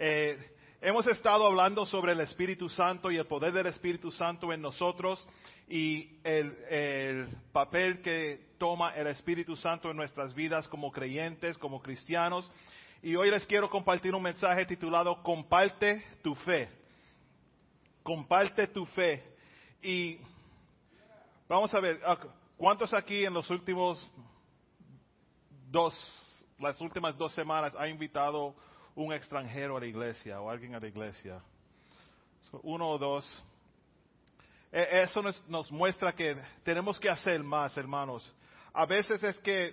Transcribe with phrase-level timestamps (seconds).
[0.00, 0.38] Eh,
[0.80, 5.26] hemos estado hablando sobre el Espíritu Santo y el poder del Espíritu Santo en nosotros
[5.68, 11.82] y el, el papel que toma el Espíritu Santo en nuestras vidas como creyentes, como
[11.82, 12.48] cristianos.
[13.02, 16.68] Y hoy les quiero compartir un mensaje titulado Comparte tu fe.
[18.04, 19.24] Comparte tu fe.
[19.82, 20.20] Y
[21.48, 22.18] vamos a ver, ah,
[22.56, 24.08] ¿cuántos aquí en los últimos
[25.68, 26.00] dos,
[26.60, 28.54] las últimas dos semanas ha invitado
[28.98, 31.40] un extranjero a la iglesia o alguien a la iglesia?
[32.62, 33.44] Uno o dos.
[34.72, 38.34] E, eso nos, nos muestra que tenemos que hacer más, hermanos.
[38.72, 39.72] A veces es que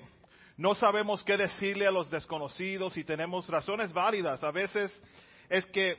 [0.58, 4.44] no sabemos qué decirle a los desconocidos y tenemos razones válidas.
[4.44, 5.02] A veces
[5.50, 5.98] es que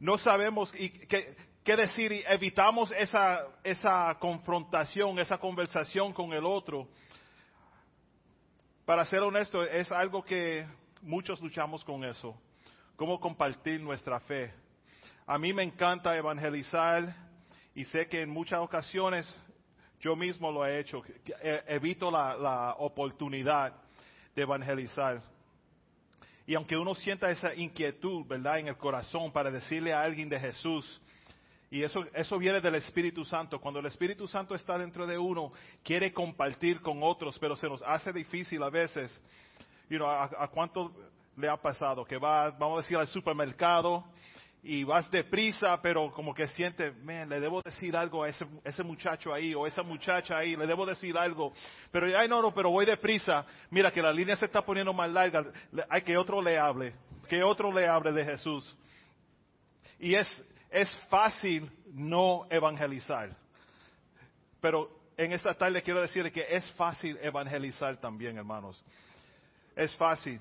[0.00, 6.46] no sabemos y qué, qué decir y evitamos esa, esa confrontación, esa conversación con el
[6.46, 6.88] otro.
[8.86, 10.66] Para ser honesto, es algo que
[11.02, 12.34] muchos luchamos con eso.
[12.96, 14.52] Cómo compartir nuestra fe.
[15.26, 17.14] A mí me encanta evangelizar
[17.74, 19.32] y sé que en muchas ocasiones
[20.00, 21.02] yo mismo lo he hecho.
[21.66, 23.74] Evito la, la oportunidad
[24.34, 25.22] de evangelizar.
[26.46, 30.40] Y aunque uno sienta esa inquietud, ¿verdad?, en el corazón para decirle a alguien de
[30.40, 31.00] Jesús,
[31.72, 33.58] y eso, eso viene del Espíritu Santo.
[33.58, 37.80] Cuando el Espíritu Santo está dentro de uno, quiere compartir con otros, pero se nos
[37.80, 39.22] hace difícil a veces.
[39.92, 40.90] You know, ¿a, a cuánto
[41.36, 42.02] le ha pasado?
[42.06, 44.02] Que va, vamos a decir, al supermercado
[44.62, 48.82] y vas deprisa, pero como que siente, man, le debo decir algo a ese, ese
[48.82, 51.52] muchacho ahí o esa muchacha ahí, le debo decir algo.
[51.90, 53.44] Pero, ay, no, no, pero voy deprisa.
[53.68, 55.44] Mira que la línea se está poniendo más larga.
[55.90, 56.94] Hay que otro le hable,
[57.28, 58.74] que otro le hable de Jesús.
[59.98, 60.26] Y es,
[60.70, 63.36] es fácil no evangelizar.
[64.58, 68.82] Pero en esta tarde quiero decirle que es fácil evangelizar también, hermanos.
[69.76, 70.40] Es fácil.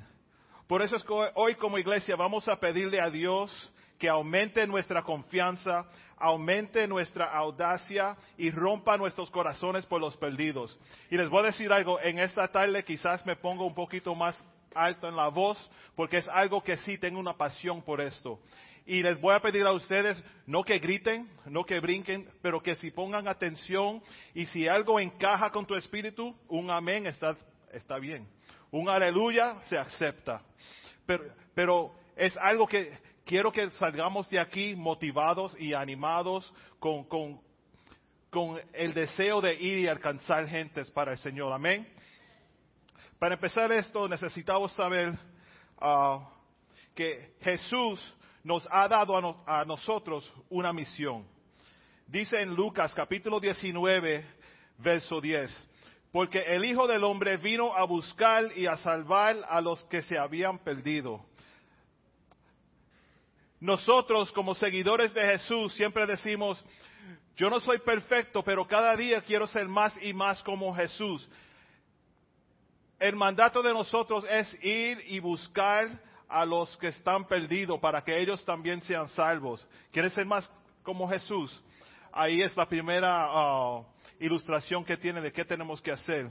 [0.67, 3.51] Por eso es que hoy como iglesia vamos a pedirle a Dios
[3.99, 5.85] que aumente nuestra confianza,
[6.17, 10.79] aumente nuestra audacia y rompa nuestros corazones por los perdidos.
[11.09, 14.41] Y les voy a decir algo, en esta tarde quizás me pongo un poquito más
[14.73, 15.57] alto en la voz,
[15.95, 18.39] porque es algo que sí tengo una pasión por esto.
[18.85, 22.75] Y les voy a pedir a ustedes no que griten, no que brinquen, pero que
[22.77, 24.01] si pongan atención
[24.33, 27.37] y si algo encaja con tu espíritu, un amén está,
[27.71, 28.27] está bien.
[28.71, 30.41] Un aleluya se acepta.
[31.05, 31.23] Pero,
[31.53, 37.41] pero es algo que quiero que salgamos de aquí motivados y animados con, con,
[38.29, 41.51] con el deseo de ir y alcanzar gentes para el Señor.
[41.51, 41.87] Amén.
[43.19, 45.17] Para empezar esto necesitamos saber
[45.81, 46.21] uh,
[46.95, 48.01] que Jesús
[48.43, 51.27] nos ha dado a, a, nosotros una misión.
[52.07, 54.25] Dice en Lucas capítulo 19,
[54.79, 55.69] verso 10,
[56.11, 60.17] porque el Hijo del Hombre vino a buscar y a salvar a los que se
[60.17, 61.25] habían perdido.
[63.59, 66.63] Nosotros como seguidores de Jesús siempre decimos,
[67.37, 71.27] yo no soy perfecto, pero cada día quiero ser más y más como Jesús.
[72.99, 75.89] El mandato de nosotros es ir y buscar
[76.27, 79.65] a los que están perdidos para que ellos también sean salvos.
[79.91, 80.51] ¿Quieres ser más
[80.83, 81.61] como Jesús?
[82.11, 83.85] Ahí es la primera uh,
[84.21, 86.29] ilustración que tiene de qué tenemos que hacer.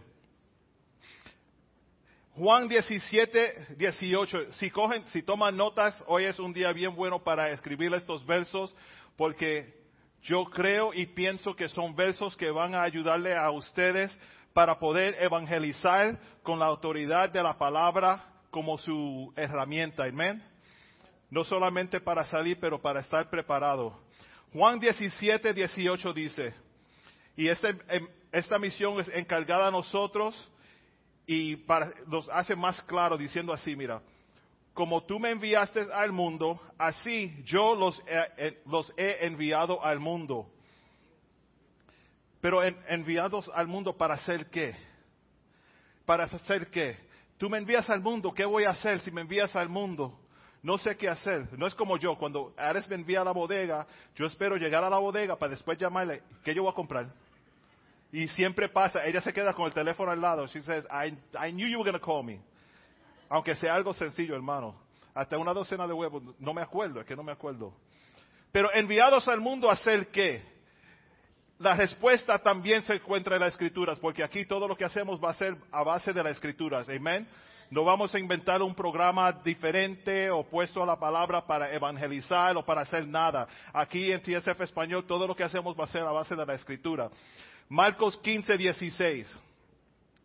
[2.35, 4.53] Juan 17, 18.
[4.53, 8.75] Si cogen, si toman notas, hoy es un día bien bueno para escribir estos versos,
[9.17, 9.75] porque
[10.23, 14.17] yo creo y pienso que son versos que van a ayudarle a ustedes
[14.53, 20.05] para poder evangelizar con la autoridad de la palabra como su herramienta.
[20.05, 20.43] Amén.
[21.31, 24.01] No solamente para salir, pero para estar preparado.
[24.53, 26.55] Juan 17, 18 dice,
[27.41, 27.75] y este,
[28.33, 30.37] esta misión es encargada a nosotros
[31.27, 34.03] y para, nos hace más claro diciendo así, mira,
[34.75, 40.53] como tú me enviaste al mundo, así yo los he, los he enviado al mundo.
[42.43, 44.77] Pero en, enviados al mundo para hacer qué?
[46.05, 46.99] Para hacer qué?
[47.39, 50.21] Tú me envías al mundo, ¿qué voy a hacer si me envías al mundo?
[50.63, 51.59] No sé qué hacer.
[51.59, 54.91] No es como yo, cuando Ares me envía a la bodega, yo espero llegar a
[54.91, 57.11] la bodega para después llamarle, ¿qué yo voy a comprar?
[58.13, 60.47] Y siempre pasa, ella se queda con el teléfono al lado.
[60.47, 62.41] She says, I, I knew you were going to call me.
[63.29, 64.75] Aunque sea algo sencillo, hermano.
[65.15, 66.23] Hasta una docena de huevos.
[66.39, 67.73] No me acuerdo, es que no me acuerdo.
[68.51, 70.43] Pero enviados al mundo a hacer qué?
[71.59, 75.31] La respuesta también se encuentra en las escrituras, porque aquí todo lo que hacemos va
[75.31, 76.89] a ser a base de las escrituras.
[76.89, 77.29] Amén.
[77.71, 82.81] No vamos a inventar un programa diferente opuesto a la palabra para evangelizar o para
[82.81, 83.47] hacer nada.
[83.73, 86.55] Aquí en TSF Español todo lo que hacemos va a ser a base de la
[86.55, 87.11] escritura.
[87.71, 89.39] Marcos 15, 16.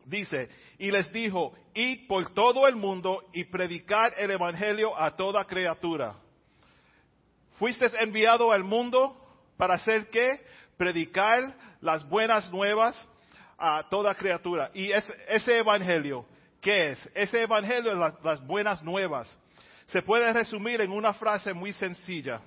[0.06, 0.50] dice,
[0.80, 6.16] y les dijo, id por todo el mundo y predicar el Evangelio a toda criatura.
[7.60, 9.16] Fuiste enviado al mundo
[9.58, 10.44] para hacer qué?
[10.76, 13.08] Predicar las buenas nuevas
[13.60, 14.72] a toda criatura.
[14.74, 16.26] Y ese, Evangelio,
[16.60, 17.10] ¿qué es?
[17.14, 19.38] Ese Evangelio es las buenas nuevas.
[19.86, 22.42] Se puede resumir en una frase muy sencilla.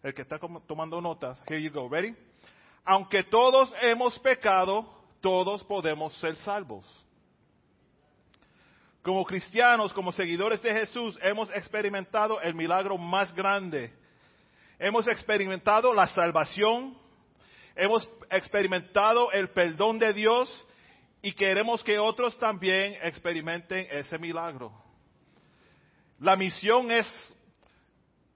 [0.00, 2.14] El que está tomando notas, here you go, ready?
[2.86, 4.88] Aunque todos hemos pecado,
[5.20, 6.86] todos podemos ser salvos.
[9.02, 13.92] Como cristianos, como seguidores de Jesús, hemos experimentado el milagro más grande.
[14.78, 16.96] Hemos experimentado la salvación,
[17.74, 20.48] hemos experimentado el perdón de Dios
[21.22, 24.72] y queremos que otros también experimenten ese milagro.
[26.20, 27.06] La misión es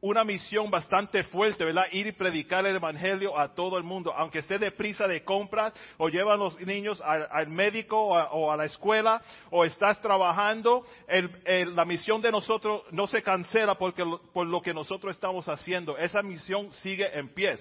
[0.02, 1.84] una misión bastante fuerte, ¿verdad?
[1.92, 6.08] Ir y predicar el Evangelio a todo el mundo, aunque esté deprisa de compras o
[6.08, 9.20] llevan los niños al, médico o a, la escuela
[9.50, 15.14] o estás trabajando, la misión de nosotros no se cancela porque, por lo que nosotros
[15.14, 15.98] estamos haciendo.
[15.98, 17.58] Esa misión sigue en pie.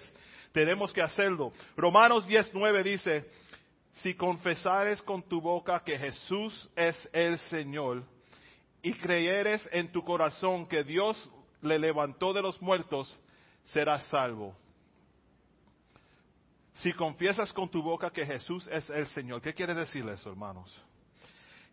[0.52, 1.52] Tenemos que hacerlo.
[1.76, 3.30] Romanos 10.9 dice,
[3.94, 8.04] si confesares con tu boca que Jesús es el Señor
[8.82, 11.30] y creyeres en tu corazón que Dios
[11.62, 13.18] le levantó de los muertos,
[13.66, 14.56] serás salvo.
[16.76, 20.82] Si confiesas con tu boca que Jesús es el Señor, ¿qué quiere decir eso, hermanos?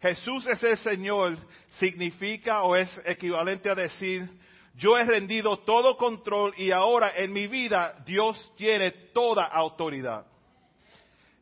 [0.01, 1.39] Jesús es el Señor
[1.79, 4.29] significa o es equivalente a decir,
[4.75, 10.27] yo he rendido todo control y ahora en mi vida Dios tiene toda autoridad.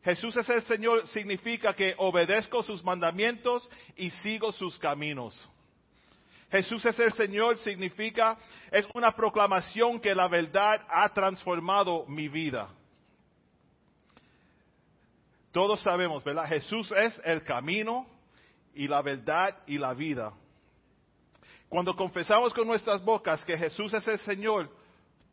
[0.03, 5.35] Jesús es el Señor significa que obedezco sus mandamientos y sigo sus caminos.
[6.55, 8.37] Jesús es el Señor significa,
[8.71, 12.69] es una proclamación que la verdad ha transformado mi vida.
[15.51, 16.47] Todos sabemos, ¿verdad?
[16.47, 18.07] Jesús es el camino
[18.73, 20.31] y la verdad y la vida.
[21.67, 24.69] Cuando confesamos con nuestras bocas que Jesús es el Señor,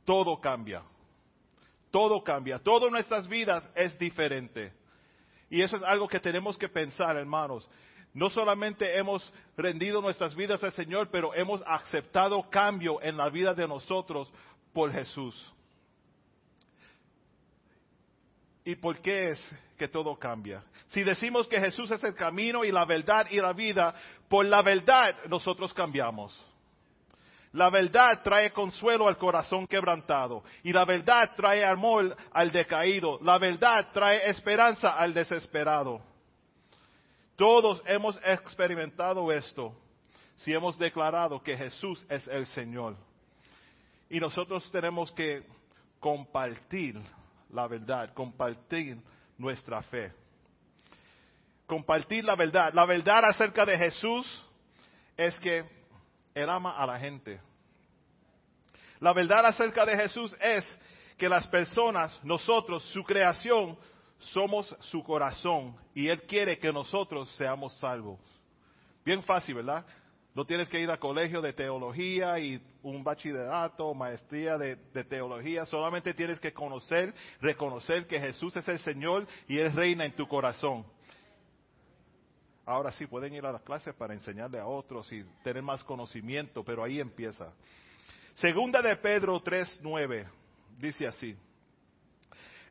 [0.05, 0.83] todo cambia.
[1.93, 2.59] Todo cambia.
[2.59, 4.73] Todo en nuestras vidas es diferente.
[5.49, 7.69] Y eso es algo que tenemos que pensar, hermanos.
[8.15, 13.55] No solamente hemos rendido nuestras vidas al Señor, pero hemos aceptado cambio en la vida
[13.55, 14.31] de nosotros
[14.73, 15.53] por Jesús.
[18.65, 20.63] ¿Y por qué es que todo cambia?
[20.89, 23.95] Si decimos que Jesús es el camino y la verdad y la vida,
[24.29, 26.39] por la verdad nosotros cambiamos.
[27.53, 33.19] La verdad trae consuelo al corazón quebrantado y la verdad trae amor al decaído.
[33.23, 36.12] La verdad trae esperanza al desesperado.
[37.37, 39.75] Todos hemos experimentado esto
[40.37, 42.97] si hemos declarado que Jesús es el Señor.
[44.11, 45.43] Y nosotros tenemos que
[45.99, 47.01] compartir
[47.51, 48.99] la verdad, compartir
[49.39, 50.13] nuestra fe.
[51.67, 52.73] Compartir la verdad.
[52.75, 54.27] La verdad acerca de Jesús
[55.17, 55.65] es que
[56.35, 57.41] Él ama a la gente.
[59.01, 60.65] La verdad acerca de Jesús es
[61.17, 63.79] que las personas, nosotros, su creación,
[64.33, 68.21] somos su corazón y Él quiere que nosotros seamos salvos.
[69.05, 69.85] Bien fácil, ¿verdad?
[70.35, 75.67] No tienes que ir a colegio de teología y un bachillerato, maestría de, teología.
[75.67, 80.27] Solamente tienes que conocer, reconocer que Jesús es el Señor y Él reina en tu
[80.27, 80.87] corazón.
[82.65, 86.65] Ahora sí, pueden ir a las clases para enseñarle a otros y tener más conocimiento,
[86.65, 87.53] pero ahí empieza.
[88.37, 90.27] Segunda de Pedro 3.9
[90.79, 91.37] dice así.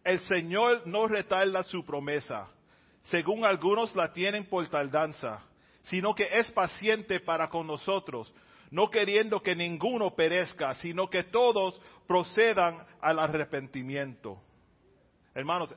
[0.03, 2.47] El Señor no retarda su promesa,
[3.03, 5.43] según algunos la tienen por tardanza,
[5.83, 8.33] sino que es paciente para con nosotros,
[8.71, 14.39] no queriendo que ninguno perezca, sino que todos procedan al arrepentimiento.
[15.35, 15.75] Hermanos,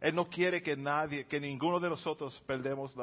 [0.00, 2.94] Él no quiere que nadie, que ninguno de nosotros perdemos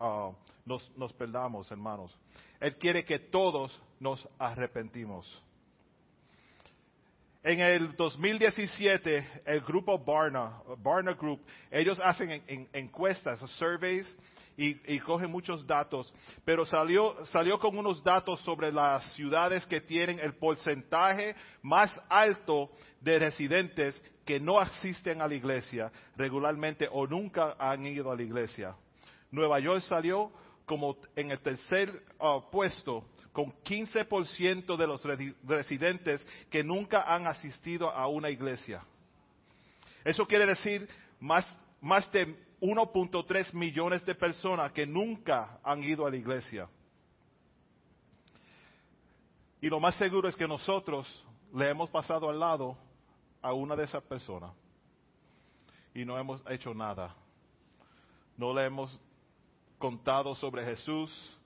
[0.00, 0.30] ah,
[0.64, 2.16] nos, nos perdamos, hermanos.
[2.60, 5.42] Él quiere que todos nos arrepentimos.
[7.42, 11.40] En el 2017, el grupo Barna, Barna Group,
[11.70, 12.42] ellos hacen
[12.72, 14.06] encuestas, surveys,
[14.56, 16.12] y, cogen muchos datos,
[16.44, 22.68] pero salió, salió con unos datos sobre las ciudades que tienen el porcentaje más alto
[23.00, 28.22] de residentes que no asisten a la iglesia regularmente o nunca han ido a la
[28.24, 28.74] iglesia.
[29.30, 30.32] Nueva York salió
[30.66, 33.04] como en el tercer uh, puesto
[33.38, 35.00] con 15% de los
[35.44, 38.82] residentes que nunca han asistido a una iglesia.
[40.04, 40.88] Eso quiere decir
[41.20, 41.46] más,
[41.80, 46.68] más de 1.3 millones de personas que nunca han ido a la iglesia.
[49.60, 51.06] Y lo más seguro es que nosotros
[51.54, 52.76] le hemos pasado al lado
[53.40, 54.50] a una de esas personas
[55.94, 57.14] y no hemos hecho nada.
[58.36, 59.00] No le hemos
[59.78, 61.37] contado sobre Jesús,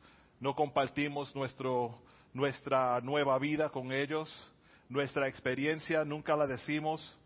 [0.43, 1.97] no compartimos nuestro,
[2.35, 4.29] nuestra nueva vida con ellos,
[4.89, 7.17] nuestra experiencia, nunca la decimos.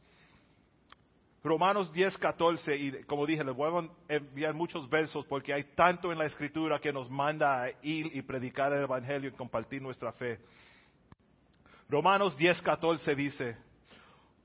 [1.42, 6.12] Romanos 10, 14, y como dije, les voy a enviar muchos versos porque hay tanto
[6.12, 10.12] en la escritura que nos manda a ir y predicar el Evangelio y compartir nuestra
[10.12, 10.38] fe.
[11.88, 13.56] Romanos 10, 14 dice,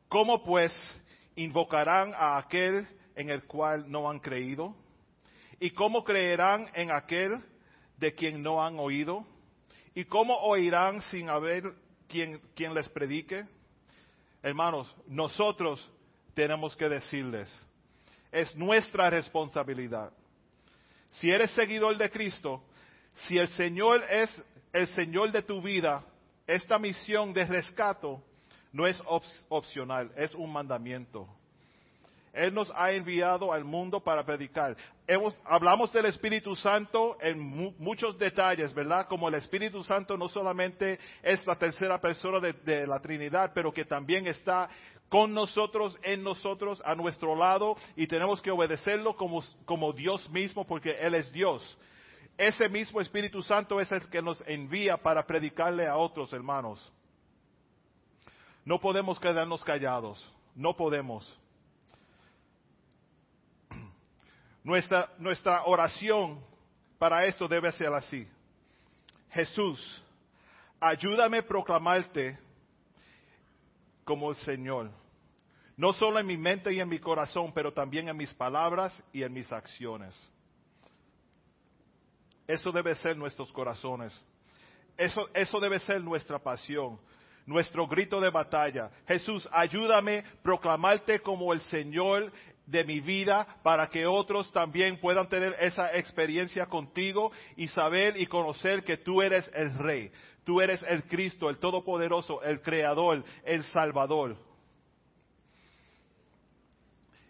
[0.08, 0.72] ¿cómo pues
[1.36, 4.74] invocarán a aquel en el cual no han creído?
[5.60, 7.51] ¿Y cómo creerán en aquel
[8.02, 9.24] de quien no han oído?
[9.94, 11.64] ¿Y cómo oirán sin haber
[12.08, 13.46] quien, quien les predique?
[14.42, 15.88] Hermanos, nosotros
[16.34, 17.48] tenemos que decirles.
[18.32, 20.12] Es nuestra responsabilidad.
[21.12, 22.64] Si eres seguidor de Cristo,
[23.28, 24.44] si el Señor es
[24.74, 26.04] el Señor de tu vida,
[26.48, 28.24] esta misión de rescato
[28.72, 29.00] no es
[29.50, 31.28] opcional, es un mandamiento.
[32.34, 34.78] Él nos ha enviado al mundo para predicar.
[35.44, 39.08] hablamos del Espíritu Santo en muchos detalles, ¿verdad?
[39.08, 43.84] Como el Espíritu Santo no solamente es la tercera persona de, la Trinidad, pero que
[43.84, 44.70] también está
[45.10, 50.66] con nosotros, en nosotros, a nuestro lado, y tenemos que obedecerlo como, como Dios mismo,
[50.66, 51.78] porque Él es Dios.
[52.38, 56.92] Ese mismo Espíritu Santo es el que nos envía para predicarle a otros hermanos.
[58.64, 61.38] No podemos quedarnos callados, no podemos.
[64.64, 66.44] Nuestra, oración
[66.98, 68.28] para esto debe ser así.
[69.32, 70.04] Jesús,
[70.80, 72.38] ayúdame a proclamarte
[74.04, 74.92] como el Señor.
[75.78, 79.24] No solo en mi mente y en mi corazón, pero también en mis palabras y
[79.24, 80.16] en mis acciones.
[82.48, 84.14] Eso debe ser nuestros corazones.
[84.98, 87.00] Eso, eso debe ser nuestra pasión,
[87.46, 88.92] nuestro grito de batalla.
[89.08, 92.32] Jesús, ayúdame a proclamarte como el Señor
[92.72, 98.26] de mi vida para que otros también puedan tener esa experiencia contigo y saber y
[98.26, 100.10] conocer que tú eres el Rey,
[100.46, 104.38] tú eres el Cristo, el Todopoderoso, el Creador, el Salvador.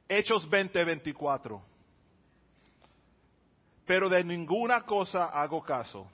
[0.07, 1.59] Hechos 20:24.
[3.87, 6.07] Pero de ninguna cosa hago caso,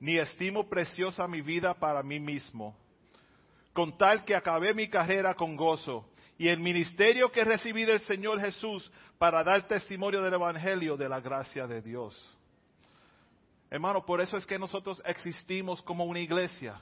[0.00, 2.74] ni estimo preciosa mi vida para mí mismo,
[3.74, 8.40] con tal que acabé mi carrera con gozo y el ministerio que recibí del Señor
[8.40, 12.16] Jesús para dar testimonio del Evangelio de la gracia de Dios.
[13.68, 16.80] Hermano, por eso es que nosotros existimos como una iglesia.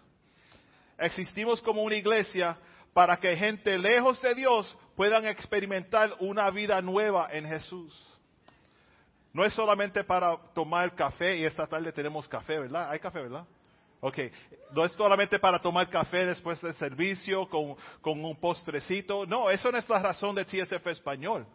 [0.98, 2.56] Existimos como una iglesia
[2.92, 7.94] para que gente lejos de Dios puedan experimentar una vida nueva en Jesús.
[9.32, 12.90] No es solamente para tomar café y esta tarde tenemos café, ¿verdad?
[12.90, 13.46] Hay café, ¿verdad?
[14.00, 14.18] Ok,
[14.72, 19.26] no es solamente para tomar café después del servicio con, con un postrecito.
[19.26, 21.46] No, eso no es la razón de TSF Español.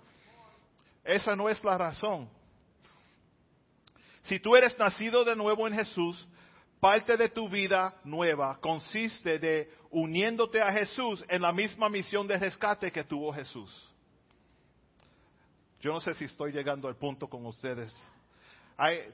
[1.04, 2.30] Esa no es la razón.
[4.24, 6.28] Si tú eres nacido de nuevo en Jesús,
[6.80, 12.38] parte de tu vida nueva consiste de uniéndote a Jesús en la misma misión de
[12.38, 13.90] rescate que tuvo Jesús.
[15.82, 17.96] Yo no sé si estoy llegando al punto con ustedes.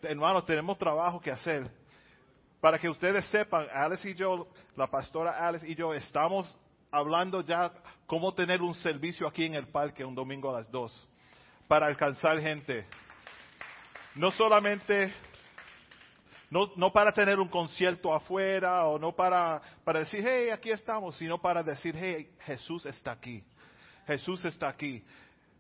[0.02, 1.70] hermanos, tenemos trabajo que hacer.
[2.60, 6.60] Para que ustedes sepan, Alice y yo, la pastora Alice y yo, estamos
[6.92, 7.72] hablando ya
[8.08, 11.08] cómo tener un servicio aquí en el parque un domingo a las dos
[11.68, 12.88] para alcanzar gente.
[14.16, 15.14] No solamente
[16.50, 21.16] no, no para tener un concierto afuera o no para, para decir, hey, aquí estamos,
[21.18, 23.44] sino para decir, hey, Jesús está aquí.
[24.08, 25.04] Jesús está aquí.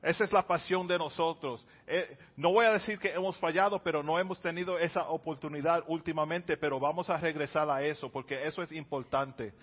[0.01, 1.65] Esa es la pasión de nosotros.
[1.87, 6.55] Eh, no voy a decir que hemos fallado, pero no hemos tenido esa oportunidad últimamente,
[6.55, 9.53] pero vamos a regresar a eso, porque eso es importante.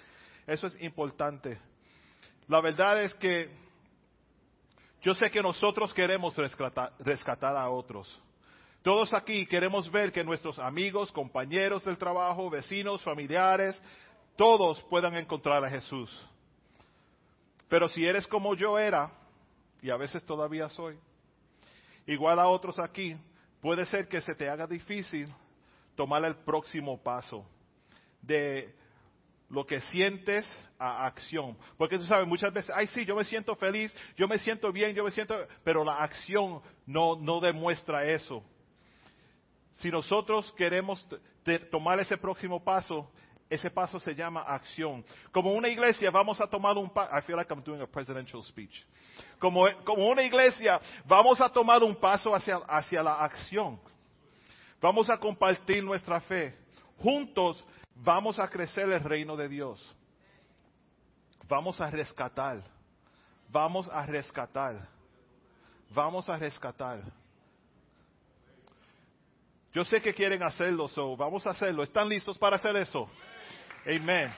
[0.47, 1.59] Eso es importante.
[2.49, 3.49] La verdad es que
[5.03, 8.21] yo sé que nosotros queremos rescatar a otros.
[8.83, 13.81] Todos aquí queremos ver que nuestros amigos, compañeros del trabajo, vecinos, familiares,
[14.37, 16.11] todos puedan encontrar a Jesús.
[17.69, 19.11] Pero si eres como yo era,
[19.85, 20.99] y a veces todavía soy,
[22.07, 23.15] igual a otros aquí,
[23.61, 25.31] puede ser que se te haga difícil
[25.95, 27.45] tomar el próximo paso
[28.23, 28.75] de
[29.51, 30.49] lo que sientes
[30.79, 31.55] a acción.
[31.77, 34.95] Porque tú sabes, muchas veces, ay sí, yo me siento feliz, yo me siento bien,
[34.95, 38.43] yo me siento, pero la acción no, no demuestra eso.
[39.75, 41.07] Si nosotros queremos
[41.71, 43.13] tomar ese próximo paso,
[43.55, 45.05] ese paso se llama acción.
[45.33, 47.17] Como una iglesia vamos a tomar un paso.
[47.17, 48.85] I feel like I'm doing a presidential speech.
[49.39, 53.81] Como, como una iglesia vamos a tomar un paso hacia, hacia la acción.
[54.81, 56.57] Vamos a compartir nuestra fe.
[56.99, 59.97] Juntos vamos a crecer el reino de Dios.
[61.49, 62.63] Vamos a rescatar.
[63.49, 64.89] Vamos a rescatar.
[65.91, 67.03] Vamos a rescatar.
[69.75, 71.83] Yo sé que quieren hacerlo, so vamos a hacerlo.
[71.83, 73.09] ¿Están listos para hacer eso?
[73.87, 74.33] Amén.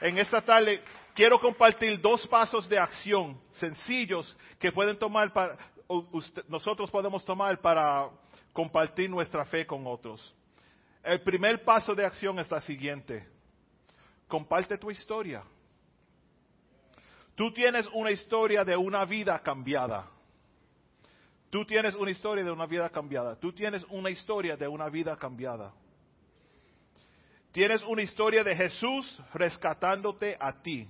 [0.00, 0.82] En esta tarde
[1.14, 5.58] quiero compartir dos pasos de acción sencillos que pueden tomar para,
[6.48, 8.08] nosotros podemos tomar para
[8.52, 10.34] compartir nuestra fe con otros.
[11.02, 13.28] El primer paso de acción es la siguiente.
[14.26, 15.42] Comparte tu historia.
[17.34, 20.06] Tú tienes una historia de una vida cambiada.
[21.50, 23.36] Tú tienes una historia de una vida cambiada.
[23.36, 25.74] Tú tienes una historia de una vida cambiada.
[27.52, 30.88] Tienes una historia de Jesús rescatándote a ti.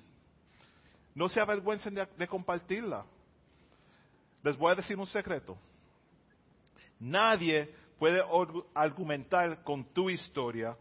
[1.13, 3.05] No se avergüencen de, compartirla.
[4.45, 5.59] Les voy a decir un secreto.
[7.01, 8.23] Nadie puede
[8.75, 10.77] argumentar con tu historia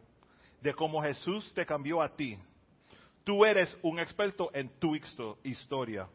[0.61, 2.37] de cómo Jesús te cambió a ti.
[3.23, 4.95] Tú eres un experto en tu
[5.43, 6.07] historia.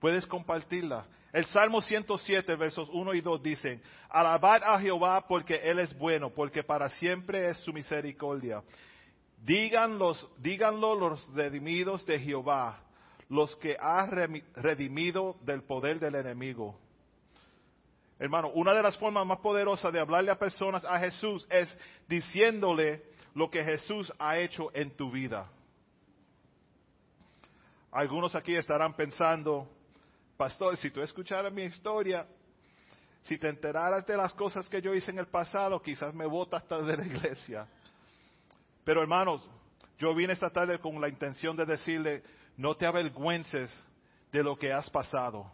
[0.00, 1.06] Puedes compartirla.
[1.32, 6.30] El Salmo 107, versos 1 y 2 dicen, Alabad a Jehová porque Él es bueno,
[6.30, 8.62] porque para siempre es su misericordia.
[9.44, 12.80] díganlo los redimidos de Jehová,
[13.28, 16.78] los que ha redimido del poder del enemigo.
[18.18, 21.76] Hermano, una de las formas más poderosas de hablarle a personas a Jesús es
[22.08, 25.48] diciéndole lo que Jesús ha hecho en tu vida.
[27.92, 29.68] Algunos aquí estarán pensando,
[30.38, 32.24] pastor, si tú escucharas mi historia,
[33.22, 36.62] si te enteraras de las cosas que yo hice en el pasado, quizás me votas
[36.62, 37.66] hasta de la iglesia.
[38.84, 39.46] Pero hermanos,
[39.98, 42.22] yo vine esta tarde con la intención de decirle,
[42.56, 43.68] no te avergüences
[44.30, 45.50] de lo que has pasado.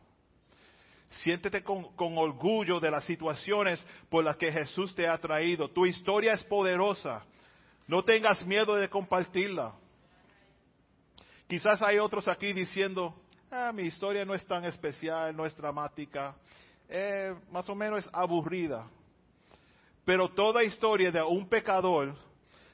[1.09, 5.71] Siéntete con, con, orgullo de las situaciones por las que Jesús te ha traído.
[5.71, 7.25] Tu historia es poderosa.
[7.87, 9.75] No tengas miedo de compartirla.
[11.47, 13.15] Quizás hay otros aquí diciendo,
[13.55, 16.35] ah, mi historia no es tan especial, no es dramática,
[16.89, 18.87] eh, más o menos es aburrida.
[20.05, 22.15] Pero toda historia de un pecador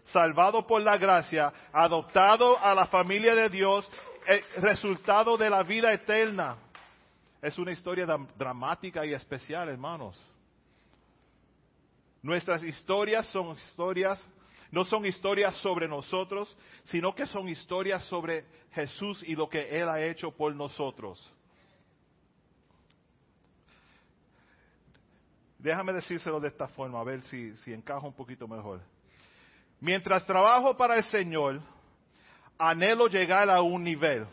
[0.05, 3.89] salvado por la gracia, adoptado a la familia de Dios,
[4.27, 6.57] el resultado de la vida eterna,
[7.43, 10.21] es una historia dramática y especial, hermanos.
[12.23, 14.27] Nuestras historias son historias
[14.71, 19.89] no son historias sobre nosotros, sino que son historias sobre Jesús y lo que Él
[19.89, 21.33] ha hecho por nosotros.
[25.59, 28.81] Déjame decírselo de esta forma, a ver si, si encaja un poquito mejor.
[29.81, 31.61] Mientras trabajo para el Señor,
[32.59, 34.27] anhelo llegar a un nivel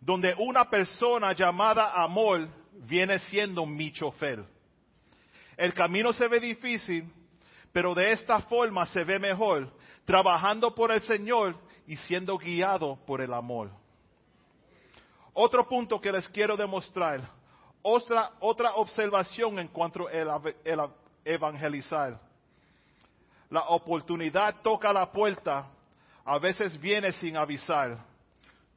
[0.00, 4.44] donde una persona llamada amor viene siendo mi chofer.
[5.56, 7.08] El camino se ve difícil,
[7.72, 9.72] pero de esta forma se ve mejor,
[10.04, 11.56] trabajando por el Señor
[11.86, 13.70] y siendo guiado por el amor.
[15.32, 17.20] Otro punto que les quiero demostrar,
[17.80, 20.40] otra, otra observación en cuanto a
[21.24, 22.20] evangelizar.
[23.48, 25.66] La oportunidad toca la puerta,
[26.24, 27.98] a veces viene sin avisar.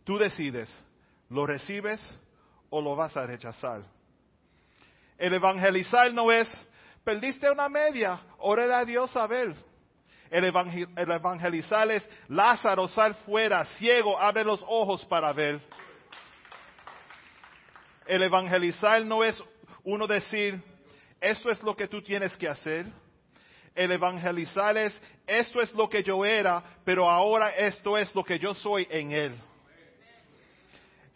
[0.04, 0.74] Tú decides,
[1.30, 2.02] ¿lo recibes
[2.70, 3.84] o lo vas a rechazar?
[5.18, 6.48] El evangelizar no es
[7.06, 9.54] perdiste una media, órale a Dios a ver.
[10.32, 15.62] El, evangelizar es Lázaro, sal fuera, ciego, abre los ojos para ver.
[18.08, 19.42] El evangelizar no es
[19.84, 20.62] uno decir,
[21.22, 22.88] esto es lo que tú tienes que hacer.
[23.76, 28.40] El evangelizar es, esto es lo que yo era, pero ahora esto es lo que
[28.40, 29.40] yo soy en Él.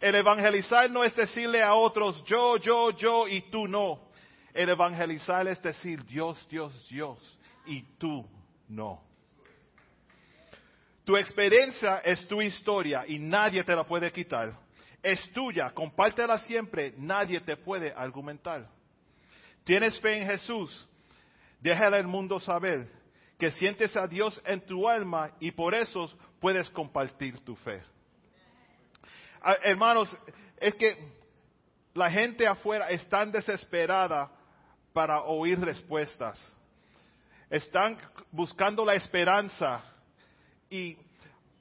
[0.00, 4.09] El evangelizar no es decirle a otros, yo, yo, yo y tú no.
[4.52, 8.26] El evangelizar es decir Dios, Dios, Dios y tú
[8.68, 9.02] no.
[11.04, 14.56] Tu experiencia es tu historia y nadie te la puede quitar.
[15.02, 18.68] Es tuya, compártela siempre, nadie te puede argumentar.
[19.64, 20.88] Tienes fe en Jesús,
[21.60, 22.88] déjale al mundo saber
[23.38, 27.82] que sientes a Dios en tu alma y por eso puedes compartir tu fe.
[29.40, 30.14] Ah, hermanos,
[30.58, 30.96] es que
[31.94, 34.30] la gente afuera es tan desesperada
[34.92, 36.40] para oír respuestas.
[37.48, 37.96] Están
[38.30, 39.82] buscando la esperanza.
[40.68, 40.96] Y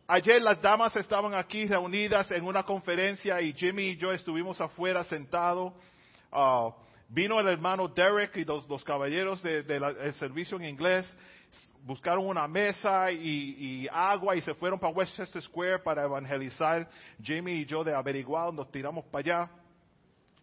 [0.07, 5.03] ayer las damas estaban aquí reunidas en una conferencia y Jimmy y yo estuvimos afuera
[5.05, 5.73] sentados.
[6.31, 6.69] Ah,
[7.07, 11.11] vino el hermano Derek y los, caballeros del servicio en inglés.
[11.83, 16.87] Buscaron una mesa y, agua y se fueron para Westchester Square para evangelizar.
[17.21, 19.51] Jimmy y yo de averiguado nos tiramos para allá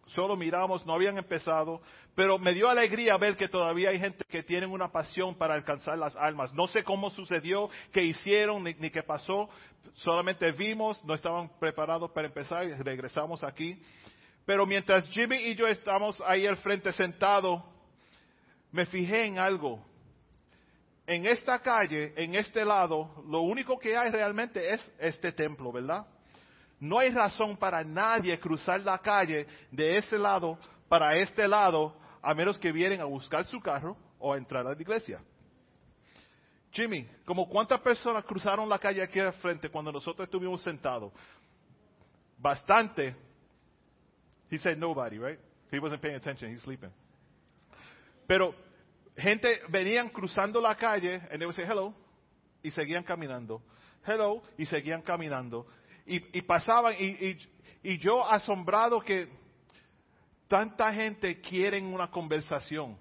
[0.07, 1.81] solo miramos, no habían empezado,
[2.15, 5.97] pero me dio alegría ver que todavía hay gente que tiene una pasión para alcanzar
[5.97, 6.53] las almas.
[6.53, 9.49] No sé cómo sucedió, qué hicieron, ni, qué pasó,
[9.95, 13.81] solamente vimos, no estaban preparados para empezar y regresamos aquí.
[14.45, 17.61] Pero mientras Jimmy y yo estamos ahí al frente sentados,
[18.71, 19.85] me fijé en algo.
[21.05, 26.05] En esta calle, en este lado, lo único que hay realmente es este templo, ¿verdad?
[26.79, 32.33] No hay razón para nadie cruzar la calle de ese lado para este lado, a
[32.33, 35.21] menos que vienen a buscar su carro o a entrar a la iglesia.
[36.71, 41.11] Jimmy, ¿como cuántas personas cruzaron la calle aquí al frente cuando nosotros estuvimos sentados?
[42.37, 43.15] Bastante.
[44.49, 45.39] He said nobody, right?
[45.71, 46.91] He wasn't paying attention, he's sleeping.
[48.27, 48.53] Pero
[49.17, 51.93] gente venían cruzando la calle and they would say hello
[52.61, 53.61] y seguían caminando.
[54.05, 55.65] Hello y seguían caminando.
[56.07, 57.37] Y, pasaban y,
[57.83, 59.27] y yo asombrado que
[60.47, 62.97] tanta gente quiere una conversación.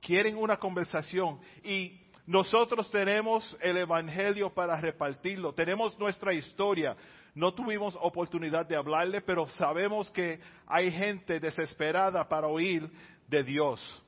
[0.00, 1.40] Quieren una conversación.
[1.62, 6.96] Y nosotros tenemos el Evangelio para repartirlo, tenemos nuestra historia.
[7.34, 12.90] No tuvimos oportunidad de hablarle, pero sabemos que hay gente desesperada para oír
[13.26, 14.02] de Dios.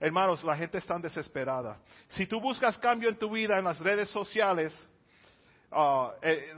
[0.00, 1.80] Hermanos, la gente está desesperada.
[2.10, 4.72] Si tú buscas cambio en tu vida en las redes sociales,
[5.72, 6.54] uh, eh,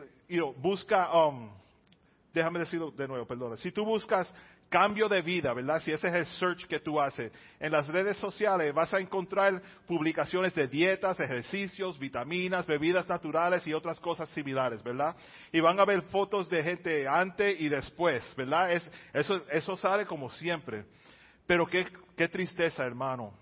[0.56, 1.50] busca, um,
[2.32, 3.56] déjame decirlo de nuevo, perdón.
[3.58, 4.32] Si tú buscas
[4.70, 5.82] cambio de vida, ¿verdad?
[5.82, 7.32] Si ese es el search que tú haces.
[7.58, 13.74] En las redes sociales vas a encontrar publicaciones de dietas, ejercicios, vitaminas, bebidas naturales y
[13.74, 15.16] otras cosas similares, ¿verdad?
[15.52, 18.72] Y van a ver fotos de gente antes y después, ¿verdad?
[18.72, 20.84] Es, eso, eso sale como siempre.
[21.46, 23.34] Pero qué, qué tristeza, hermano.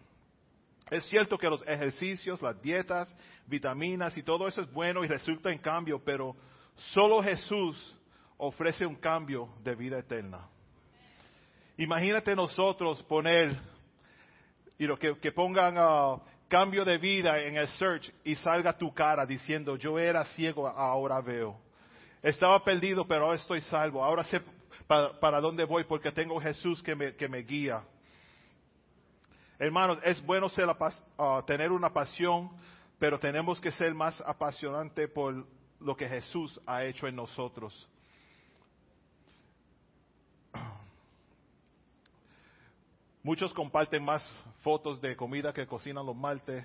[0.91, 3.15] Es cierto que los ejercicios, las dietas,
[3.47, 6.35] vitaminas y todo eso es bueno y resulta en cambio, pero
[6.93, 7.97] solo Jesús
[8.39, 10.49] ofrece un cambio de vida eterna.
[11.77, 13.57] Imagínate nosotros poner,
[15.21, 19.99] que, pongan uh, cambio de vida en el search y salga tu cara diciendo, yo
[19.99, 21.61] era ciego, ahora veo.
[22.23, 24.05] Estaba perdido, pero ahora estoy salvo.
[24.05, 24.41] Ahora sé
[24.89, 27.85] para, dónde voy porque tengo Jesús que me, que me guía.
[29.61, 32.49] Hermanos, es bueno ser, uh, tener una pasión,
[32.97, 35.45] pero tenemos que ser más apasionantes por
[35.81, 37.89] lo que Jesús ha hecho en nosotros.
[43.25, 44.23] Muchos comparten más
[44.63, 46.65] fotos de comida que cocinan los martes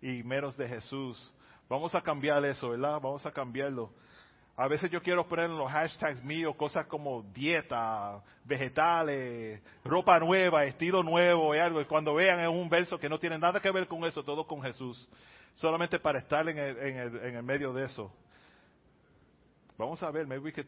[0.00, 1.34] y menos de Jesús.
[1.68, 2.98] Vamos a cambiar eso, ¿verdad?
[2.98, 3.92] Vamos a cambiarlo.
[4.56, 10.64] A veces yo quiero poner en los hashtags míos cosas como dieta, vegetales, ropa nueva,
[10.64, 11.80] estilo nuevo y algo.
[11.80, 14.46] Y cuando vean es un verso que no tiene nada que ver con eso, todo
[14.46, 15.08] con Jesús.
[15.56, 18.12] Solamente para estar en el, medio de eso.
[19.76, 20.66] Vamos a ver, maybe we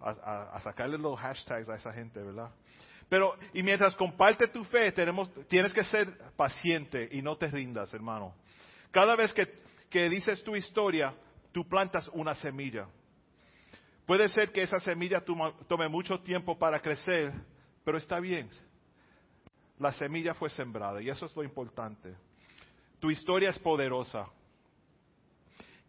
[0.00, 2.50] a sacarle los hashtags a esa gente, ¿verdad?
[3.08, 7.92] Pero, y mientras comparte tu fe, tenemos, tienes que ser paciente y no te rindas,
[7.94, 8.34] hermano.
[8.90, 9.52] Cada vez que,
[9.90, 11.14] que dices tu historia,
[11.52, 12.88] tú plantas una semilla.
[14.06, 17.32] Puede ser que esa semilla tome mucho tiempo para crecer,
[17.84, 18.50] pero está bien.
[19.78, 22.14] La semilla fue sembrada y eso es lo importante.
[23.00, 24.26] Tu historia es poderosa.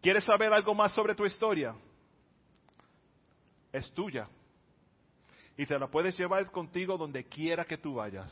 [0.00, 1.74] ¿Quieres saber algo más sobre tu historia?
[3.72, 4.28] Es tuya
[5.56, 8.30] y te la puedes llevar contigo donde quiera que tú vayas.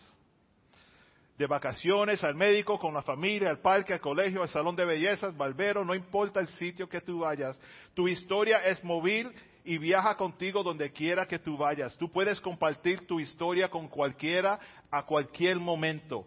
[1.38, 5.36] De vacaciones, al médico, con la familia, al parque, al colegio, al salón de bellezas,
[5.36, 7.58] barbero, no importa el sitio que tú vayas.
[7.94, 9.32] Tu historia es móvil
[9.64, 11.96] y viaja contigo donde quiera que tú vayas.
[11.96, 14.58] Tú puedes compartir tu historia con cualquiera
[14.90, 16.26] a cualquier momento.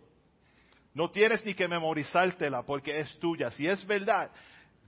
[0.94, 3.52] No tienes ni que memorizártela porque es tuya.
[3.52, 4.32] Si es verdad,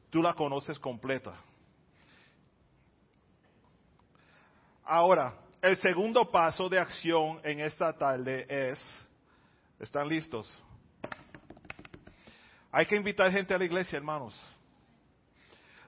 [0.10, 1.34] tú la conoces completa.
[4.86, 9.08] Ahora, el segundo paso de acción en esta tarde es,
[9.80, 10.48] ¿están listos?
[12.72, 14.40] Hay que invitar gente a la iglesia, hermanos.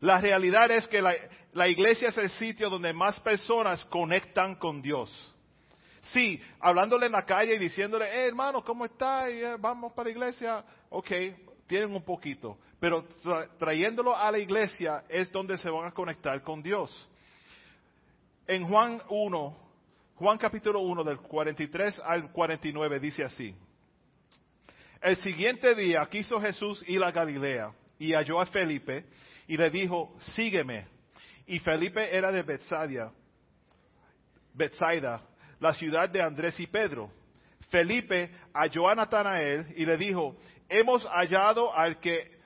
[0.02, 1.14] La realidad es que la,
[1.68, 5.10] iglesia es el sitio donde más personas conectan con Dios.
[6.14, 9.30] Sí, hablándole en la calle y diciéndole, eh, hermano, ¿cómo está?
[9.30, 10.64] Eh, vamos para la iglesia.
[10.90, 11.12] Ok,
[11.68, 12.58] tienen un poquito.
[12.80, 13.06] Pero
[13.58, 17.10] trayéndolo a la iglesia es donde se van a conectar con Dios
[18.50, 19.58] en Juan 1,
[20.16, 23.54] Juan capítulo 1 del 43 al 49 dice así.
[25.00, 29.06] El siguiente día quiso Jesús ir a Galilea y halló a Felipe
[29.48, 30.88] y le dijo, sígueme.
[31.50, 33.12] Y Felipe era de Bethsaida,
[34.54, 35.22] Bethsaida,
[35.60, 37.12] la ciudad de Andrés y Pedro.
[37.70, 42.40] Felipe halló a Natanael y le dijo, hemos hallado al que,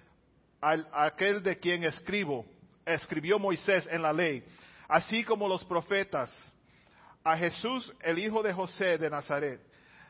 [0.61, 2.45] al, aquel de quien escribo,
[2.85, 4.43] escribió Moisés en la ley
[4.87, 6.31] así como los profetas,
[7.23, 9.59] a Jesús, el hijo de José de Nazaret.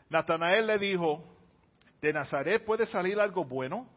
[0.10, 1.24] Natanael le dijo,
[2.02, 3.88] ¿de Nazaret puede salir algo bueno?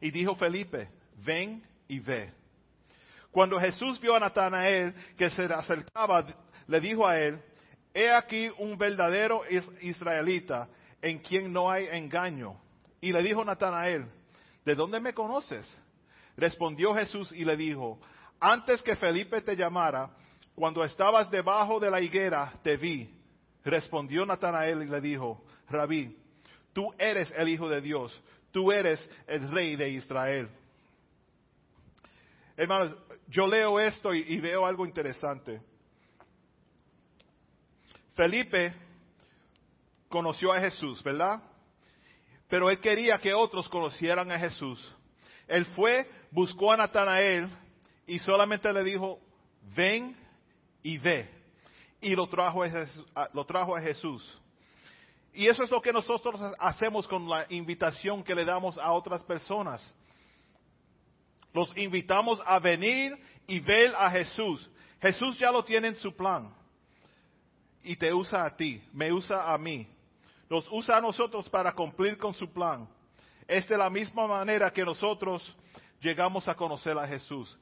[0.00, 0.88] Y dijo Felipe,
[1.24, 2.39] ven y ve.
[3.30, 6.26] Cuando Jesús vio a Natanael que se acercaba,
[6.66, 7.40] le dijo a él,
[7.94, 9.42] he aquí un verdadero
[9.80, 10.68] israelita
[11.00, 12.60] en quien no hay engaño.
[13.00, 14.06] Y le dijo Natanael,
[14.64, 15.66] ¿de dónde me conoces?
[16.36, 18.00] Respondió Jesús y le dijo,
[18.40, 20.10] antes que Felipe te llamara,
[20.54, 23.14] cuando estabas debajo de la higuera, te vi.
[23.64, 26.16] Respondió Natanael y le dijo, Rabí,
[26.72, 28.18] tú eres el Hijo de Dios,
[28.50, 30.48] tú eres el Rey de Israel.
[32.56, 32.96] Hermanos,
[33.30, 35.62] yo leo esto y, veo algo interesante.
[38.14, 38.74] Felipe
[40.08, 41.40] conoció a Jesús, ¿verdad?
[42.48, 44.96] Pero él quería que otros conocieran a Jesús.
[45.46, 47.48] Él fue, buscó a Natanael
[48.04, 49.20] y solamente le dijo,
[49.76, 50.16] ven
[50.82, 51.30] y ve.
[52.00, 54.40] Y lo trajo, a lo trajo a Jesús.
[55.32, 59.22] Y eso es lo que nosotros hacemos con la invitación que le damos a otras
[59.22, 59.94] personas.
[61.52, 64.70] Los invitamos a venir y ver a Jesús.
[65.00, 66.54] Jesús ya lo tiene en su plan.
[67.82, 69.86] Y te usa a ti, me usa a mí.
[70.48, 72.88] Nos usa a nosotros para cumplir con su plan.
[73.48, 75.56] Es de la misma manera que nosotros
[76.00, 77.58] llegamos a conocer a Jesús.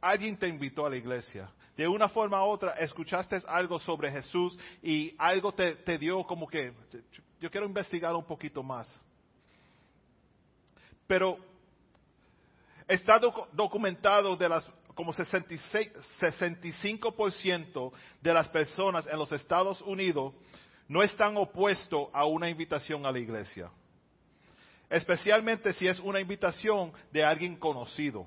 [0.00, 1.50] Alguien te invitó a la iglesia.
[1.76, 6.48] De una forma u otra escuchaste algo sobre Jesús y algo te, te dio como
[6.48, 6.72] que,
[7.40, 8.88] yo quiero investigar un poquito más.
[11.06, 11.38] Pero
[12.88, 13.20] está
[13.52, 20.34] documentado de las como 66, 65% de las personas en los Estados Unidos
[20.88, 23.70] no están opuestos a una invitación a la iglesia.
[24.90, 28.26] Especialmente si es una invitación de alguien conocido.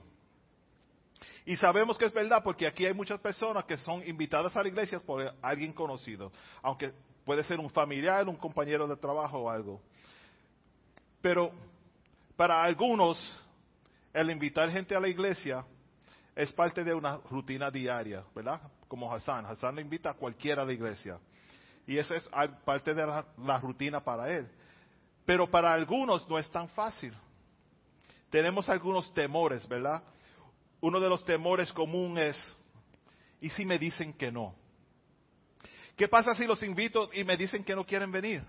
[1.46, 4.70] Y sabemos que es verdad porque aquí hay muchas personas que son invitadas a la
[4.70, 6.94] iglesia por alguien conocido, aunque
[7.26, 9.82] puede ser un familiar, un compañero de trabajo o algo.
[11.22, 11.52] Pero
[12.38, 13.18] para algunos,
[14.14, 15.66] el invitar gente a la iglesia
[16.36, 18.62] es parte de una rutina diaria, ¿verdad?
[18.88, 19.46] Como Hassan.
[19.46, 21.20] Hassan le invita a cualquiera a la iglesia.
[21.86, 22.30] Y eso es
[22.64, 24.50] parte de la, rutina para él.
[25.26, 27.14] Pero para algunos no es tan fácil.
[28.30, 30.04] Tenemos algunos temores, ¿verdad?
[30.80, 32.58] Uno de los temores comunes es,
[33.42, 34.56] ¿y si me dicen que no?
[35.96, 38.44] ¿Qué pasa si los invito y me dicen que no quieren venir?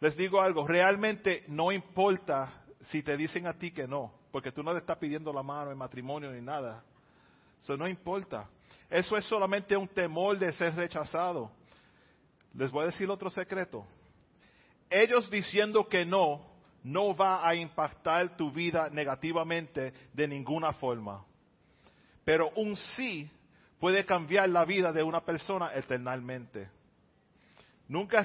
[0.00, 4.62] Les digo algo, realmente no importa si te dicen a ti que no, porque tú
[4.62, 6.82] no le estás pidiendo la mano en matrimonio ni nada.
[7.62, 8.48] Eso no importa.
[8.88, 11.50] Eso es solamente un temor de ser rechazado.
[12.54, 13.86] Les voy a decir otro secreto.
[14.88, 16.46] Ellos diciendo que no,
[16.82, 21.24] no va a impactar tu vida negativamente de ninguna forma.
[22.24, 23.30] Pero un sí
[23.78, 26.70] puede cambiar la vida de una persona eternamente.
[27.88, 28.24] Nunca,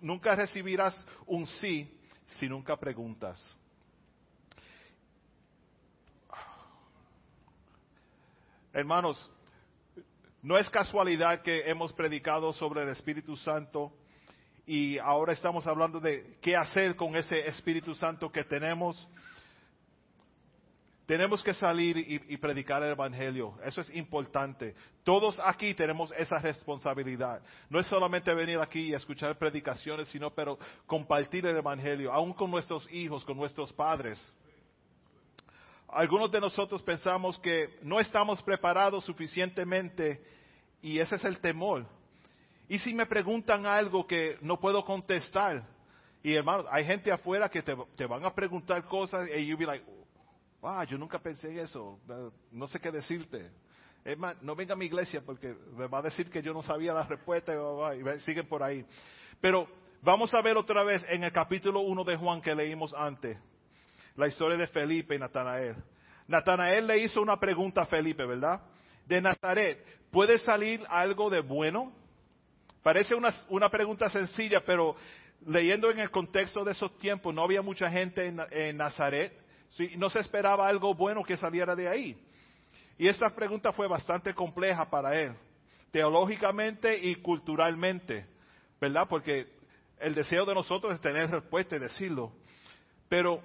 [0.00, 1.99] nunca recibirás un sí
[2.38, 3.38] si nunca preguntas.
[8.72, 9.30] Hermanos,
[10.42, 13.92] no es casualidad que hemos predicado sobre el Espíritu Santo
[14.64, 19.08] y ahora estamos hablando de qué hacer con ese Espíritu Santo que tenemos.
[21.10, 23.58] Tenemos que salir y, predicar el Evangelio.
[23.64, 24.76] Eso es importante.
[25.02, 27.42] Todos aquí tenemos esa responsabilidad.
[27.68, 32.48] No es solamente venir aquí y escuchar predicaciones, sino pero compartir el Evangelio, aún con
[32.48, 34.24] nuestros hijos, con nuestros padres.
[35.88, 40.22] Algunos de nosotros pensamos que no estamos preparados suficientemente
[40.80, 41.86] y ese es el temor.
[42.68, 45.66] Y si me preguntan algo que no puedo contestar,
[46.22, 49.84] y hermano, hay gente afuera que te, van a preguntar cosas y you'll be like,
[50.60, 51.98] wow, yo nunca pensé en eso,
[52.50, 53.50] no sé qué decirte.
[54.04, 56.94] Hermano, no venga a mi iglesia porque me va a decir que yo no sabía
[56.94, 58.84] la respuesta y siguen por ahí.
[59.40, 59.68] Pero
[60.02, 63.36] vamos a ver otra vez en el capítulo 1 de Juan que leímos antes
[64.16, 65.76] la historia de Felipe y Natanael.
[66.28, 68.60] Natanael le hizo una pregunta a Felipe, ¿verdad?
[69.06, 71.92] De Nazaret, ¿puede salir algo de bueno?
[72.82, 73.14] Parece
[73.48, 74.96] una pregunta sencilla, pero
[75.46, 79.32] leyendo en el contexto de esos tiempos, no había mucha gente en, Nazaret,
[79.96, 82.26] no se esperaba algo bueno que saliera de ahí.
[82.98, 85.34] Y esta pregunta fue bastante compleja para él,
[85.90, 88.26] teológicamente y culturalmente,
[88.80, 89.06] ¿verdad?
[89.08, 89.46] Porque
[89.98, 92.32] el deseo de nosotros es tener respuesta y decirlo.
[93.08, 93.42] Pero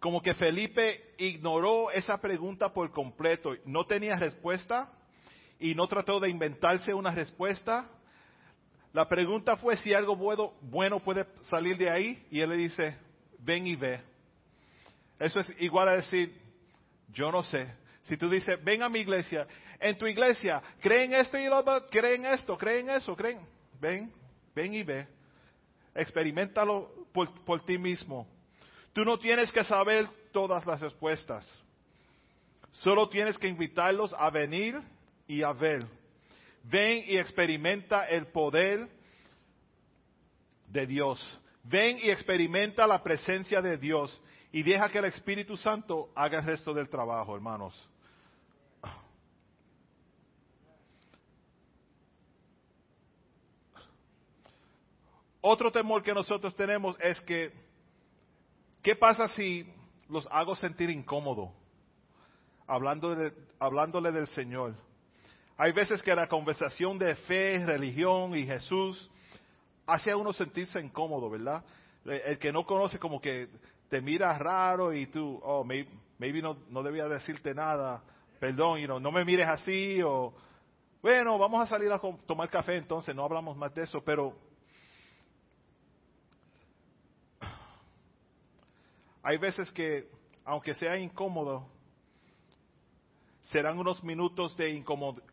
[0.00, 4.92] como que Felipe ignoró esa pregunta por completo, no tenía respuesta
[5.58, 7.88] y no trató de inventarse una respuesta.
[8.92, 12.96] La pregunta fue si algo bueno, puede salir de ahí y él le dice,
[13.40, 14.00] ven y ve.
[15.18, 16.34] Eso es igual a decir,
[17.12, 17.66] yo no sé.
[18.02, 19.46] Si tú dices, ven a mi iglesia,
[19.80, 23.40] en tu iglesia, creen esto y lo otro, creen esto, creen eso, creen,
[23.80, 24.12] ven,
[24.54, 25.06] ven y ve.
[25.94, 27.06] Experimentalo
[27.44, 28.26] por ti mismo.
[28.92, 31.46] Tú no tienes que saber todas las respuestas.
[32.72, 34.80] Solo tienes que invitarlos a venir
[35.26, 35.84] y a ver.
[36.64, 38.88] Ven y experimenta el poder
[40.68, 41.38] de Dios.
[41.64, 46.44] Ven y experimenta la presencia de Dios y deja que el Espíritu Santo haga el
[46.44, 47.88] resto del trabajo, hermanos.
[55.40, 57.52] Otro temor que nosotros tenemos es que,
[58.82, 59.66] ¿qué pasa si
[60.08, 61.52] los hago sentir incómodo?
[62.66, 63.16] Hablando
[63.58, 64.74] hablándole del Señor.
[65.56, 69.10] Hay veces que la conversación de fe, religión y Jesús
[69.86, 71.64] hace a uno sentirse incómodo, ¿verdad?
[72.04, 73.48] El que no conoce como que
[73.88, 78.02] te mira raro y tú, oh, maybe, no, no, debía decirte nada,
[78.38, 80.34] perdón, you no me mires así, o
[81.02, 84.36] bueno, vamos a salir a tomar café entonces, no hablamos más de eso, pero
[89.22, 90.10] hay veces que,
[90.44, 91.66] aunque sea incómodo,
[93.44, 94.84] serán unos minutos de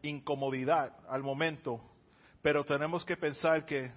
[0.02, 1.82] incomodidad al momento,
[2.42, 3.92] pero tenemos que pensar que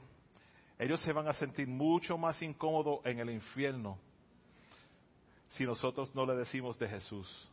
[0.81, 3.99] ellos se van a sentir mucho más incómodos en el infierno
[5.51, 7.49] si nosotros no le decimos de Jesús.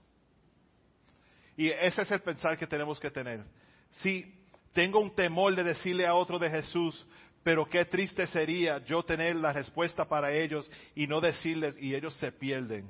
[1.58, 3.44] Y ese es el pensar que tenemos que tener.
[3.90, 4.34] Si
[4.74, 7.06] tengo un temor de decirle a otro de Jesús,
[7.44, 12.14] pero qué triste sería yo tener la respuesta para ellos y no decirles y ellos
[12.16, 12.90] se pierden.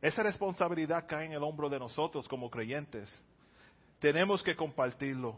[0.00, 3.10] Esa responsabilidad cae en el hombro de nosotros como creyentes.
[3.98, 5.34] Tenemos que compartirlo.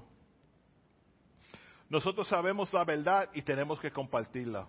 [1.88, 4.66] Nosotros sabemos la verdad y tenemos que compartirla.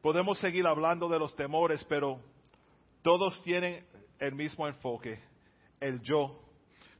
[0.00, 2.20] Podemos seguir hablando de los temores, pero
[3.02, 3.84] todos tienen
[4.18, 5.20] el mismo enfoque,
[5.80, 6.40] el yo.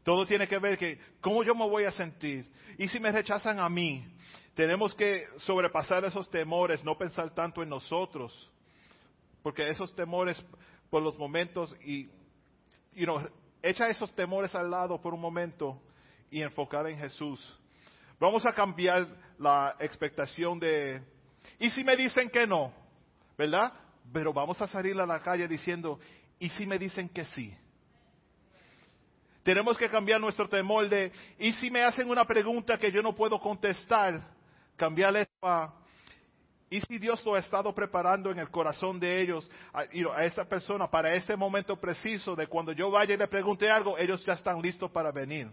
[0.03, 2.51] Todo tiene que ver que cómo yo me voy a sentir.
[2.79, 4.05] Y si me rechazan a mí,
[4.55, 8.51] tenemos que sobrepasar esos temores, no pensar tanto en nosotros.
[9.43, 10.43] Porque esos temores
[10.89, 12.07] por los momentos y,
[12.95, 13.29] you know,
[13.63, 15.81] echa esos temores al lado por un momento
[16.31, 17.59] y enfocar en Jesús.
[18.19, 19.07] Vamos a cambiar
[19.39, 21.03] la expectación de,
[21.59, 22.73] ¿y si me dicen que no?
[23.37, 23.73] ¿Verdad?
[24.13, 25.99] Pero vamos a salir a la calle diciendo,
[26.39, 27.55] ¿y si me dicen que sí?
[29.43, 33.15] Tenemos que cambiar nuestro temor de, ¿y si me hacen una pregunta que yo no
[33.15, 34.21] puedo contestar?
[34.77, 35.73] Cambiarle a,
[36.69, 40.45] ¿y si Dios lo ha estado preparando en el corazón de ellos, a, a esa
[40.45, 44.35] persona, para ese momento preciso de cuando yo vaya y le pregunte algo, ellos ya
[44.35, 45.51] están listos para venir?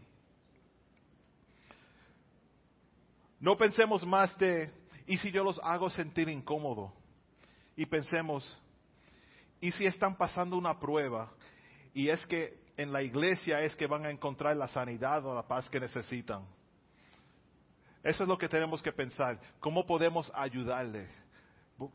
[3.39, 4.71] No pensemos más de,
[5.05, 6.91] ¿y si yo los hago sentir incómodos?
[7.77, 8.43] Y pensemos,
[9.61, 11.31] ¿y si están pasando una prueba?
[11.93, 15.47] Y es que en la iglesia es que van a encontrar la sanidad o la
[15.47, 16.43] paz que necesitan.
[18.03, 19.39] Eso es lo que tenemos que pensar.
[19.59, 21.07] ¿Cómo podemos ayudarle?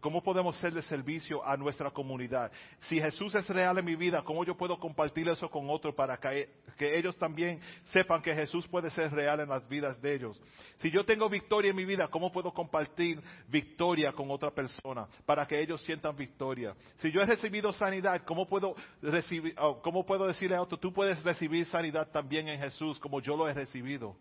[0.01, 2.53] ¿Cómo podemos ser de servicio a nuestra comunidad?
[2.83, 6.17] Si Jesús es real en mi vida, ¿cómo yo puedo compartir eso con otros para
[6.19, 10.41] que, ellos también sepan que Jesús puede ser real en las vidas de ellos?
[10.77, 15.47] Si yo tengo victoria en mi vida, ¿cómo puedo compartir victoria con otra persona para
[15.47, 16.77] que ellos sientan victoria?
[16.99, 20.93] Si yo he recibido sanidad, ¿cómo puedo, recibir, oh, cómo puedo decirle a otro, tú
[20.93, 24.17] puedes recibir sanidad también en Jesús como yo lo he recibido?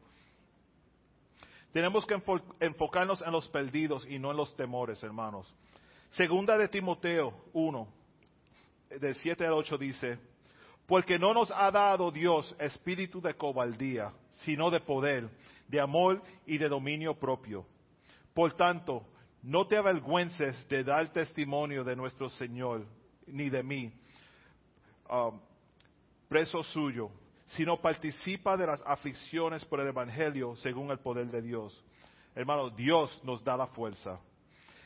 [1.72, 2.22] Tenemos que
[2.60, 5.54] enfocarnos en los perdidos y no en los temores, hermanos.
[6.10, 7.88] Segunda de Timoteo 1,
[9.00, 10.20] del 7 al 8 dice,
[10.86, 15.30] porque no nos ha dado Dios espíritu de cobardía, sino de poder,
[15.70, 17.66] de amor y de dominio propio.
[18.34, 19.06] Por tanto,
[19.42, 22.86] no te avergüences de dar testimonio de nuestro Señor,
[23.28, 23.94] ni de mí,
[25.10, 25.40] um,
[26.28, 27.10] preso suyo,
[27.56, 31.84] sino participa de las aflicciones por el Evangelio según el poder de Dios.
[32.34, 34.20] Hermano, Dios nos da la fuerza.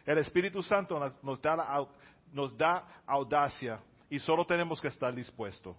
[0.06, 1.88] El Espíritu Santo nos, da,
[2.32, 5.76] nos da audacia y solo tenemos que estar dispuestos.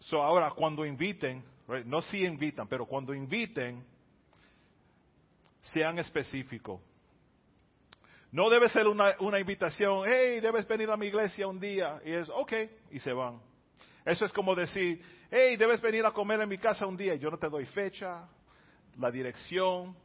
[0.00, 1.42] So ahora, cuando inviten,
[1.86, 3.84] no si invitan, pero cuando inviten,
[5.62, 6.80] sean específicos.
[8.30, 12.12] No debe ser una, una invitación, hey, debes venir a mi iglesia un día, y
[12.12, 12.52] es, ok,
[12.90, 13.40] y se van.
[14.06, 17.16] Eso es como decir, hey, debes venir a comer en mi casa un día.
[17.16, 18.28] Yo no te doy fecha,
[18.98, 19.96] la dirección,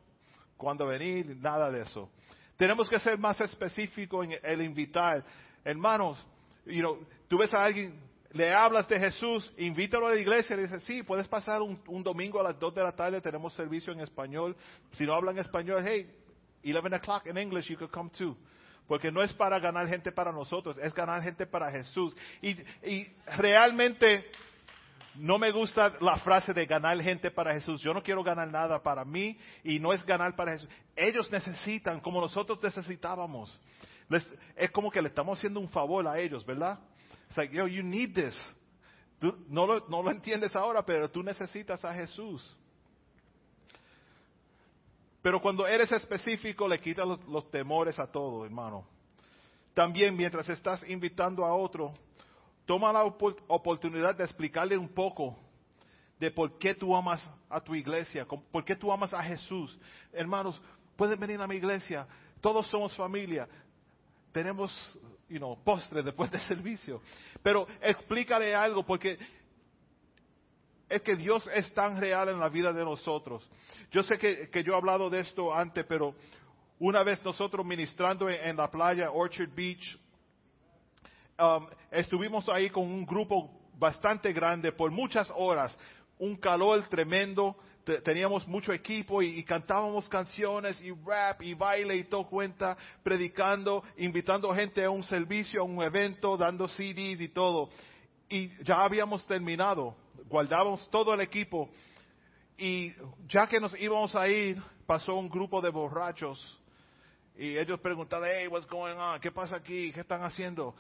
[0.58, 2.10] cuándo venir, nada de eso.
[2.58, 5.24] Tenemos que ser más específicos en el invitar.
[5.64, 6.26] Hermanos,
[7.28, 7.99] tú ves a alguien,
[8.32, 12.02] le hablas de Jesús, invítalo a la iglesia, le dices, sí, puedes pasar un, un,
[12.02, 14.56] domingo a las 2 de la tarde, tenemos servicio en español.
[14.93, 16.10] Si no hablan español, hey,
[16.64, 18.36] 11 o'clock in English, you could come too.
[18.88, 22.15] Porque no es para ganar gente para nosotros, es ganar gente para Jesús.
[22.41, 22.55] Y,
[23.38, 24.25] realmente
[25.15, 27.82] no me gusta la frase de ganar gente para Jesús.
[27.82, 30.69] Yo no quiero ganar nada para mí y no es ganar para Jesús.
[30.95, 33.59] Ellos necesitan como nosotros necesitábamos.
[34.55, 36.79] es como que le estamos haciendo un favor a ellos, ¿verdad?
[37.29, 38.38] Es like, yo, you need this.
[39.47, 42.57] no, lo, no lo entiendes ahora, pero tú necesitas a Jesús.
[45.22, 48.86] Pero cuando eres específico, le quitas los, temores a todo, hermano.
[49.74, 51.93] También mientras estás invitando a otro,
[52.65, 55.38] toma la oportunidad de explicarle un poco
[56.19, 59.78] de por qué tú amas a tu iglesia, por qué tú amas a Jesús.
[60.11, 60.59] Hermanos,
[60.95, 62.07] pueden venir a mi iglesia,
[62.41, 63.47] todos somos familia,
[64.32, 64.72] tenemos,
[65.30, 67.01] you know, postre después del servicio.
[67.43, 69.17] Pero explícale algo, porque
[70.92, 73.50] es que Dios es tan real en la vida de nosotros.
[73.92, 76.14] Yo sé que, yo he hablado de esto antes, pero
[76.80, 79.98] una vez nosotros ministrando en, la playa Orchard Beach,
[81.39, 85.78] um, estuvimos ahí con un grupo bastante grande por muchas horas,
[86.20, 87.56] un calor tremendo,
[88.04, 94.54] teníamos mucho equipo y, cantábamos canciones y rap y baile y todo cuenta, predicando, invitando
[94.54, 97.70] gente a un servicio, a un evento, dando CDs y todo.
[98.30, 99.96] Y ya habíamos terminado,
[100.32, 101.69] guardábamos todo el equipo
[102.57, 102.93] y
[103.27, 106.39] ya que nos íbamos a ir, pasó un grupo de borrachos
[107.38, 109.19] y ellos preguntaban, hey, what's going on?
[109.19, 109.91] ¿Qué pasa aquí?
[109.91, 110.73] ¿Qué están haciendo?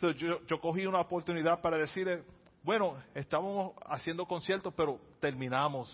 [0.00, 2.24] yo, yo cogí una oportunidad para decirle,
[2.62, 5.88] bueno, estábamos haciendo conciertos, pero terminamos.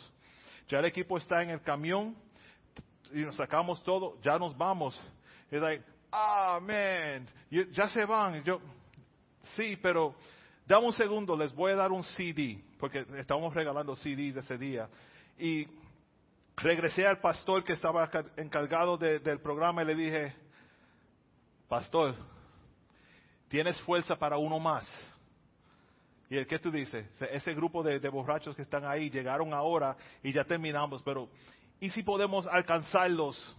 [0.68, 2.16] Ya el equipo está en el camión
[3.12, 5.00] y nos sacamos todo, ya nos vamos.
[5.50, 7.28] Es like, ah, man,
[7.72, 8.42] ya se van.
[8.42, 8.60] Yo,
[9.56, 10.14] sí, pero
[10.66, 14.88] dame un segundo, les voy a dar un CD, porque estábamos regalando CDs ese día.
[15.38, 15.66] Y
[16.56, 20.34] regresé al pastor que estaba encargado del programa y le dije,
[21.68, 22.14] pastor,
[23.48, 24.86] tienes fuerza para uno más.
[26.28, 27.06] ¿Y el qué tú dices?
[27.30, 31.28] Ese grupo de, borrachos que están ahí llegaron ahora y ya terminamos, pero
[31.78, 33.56] ¿y si podemos alcanzarlos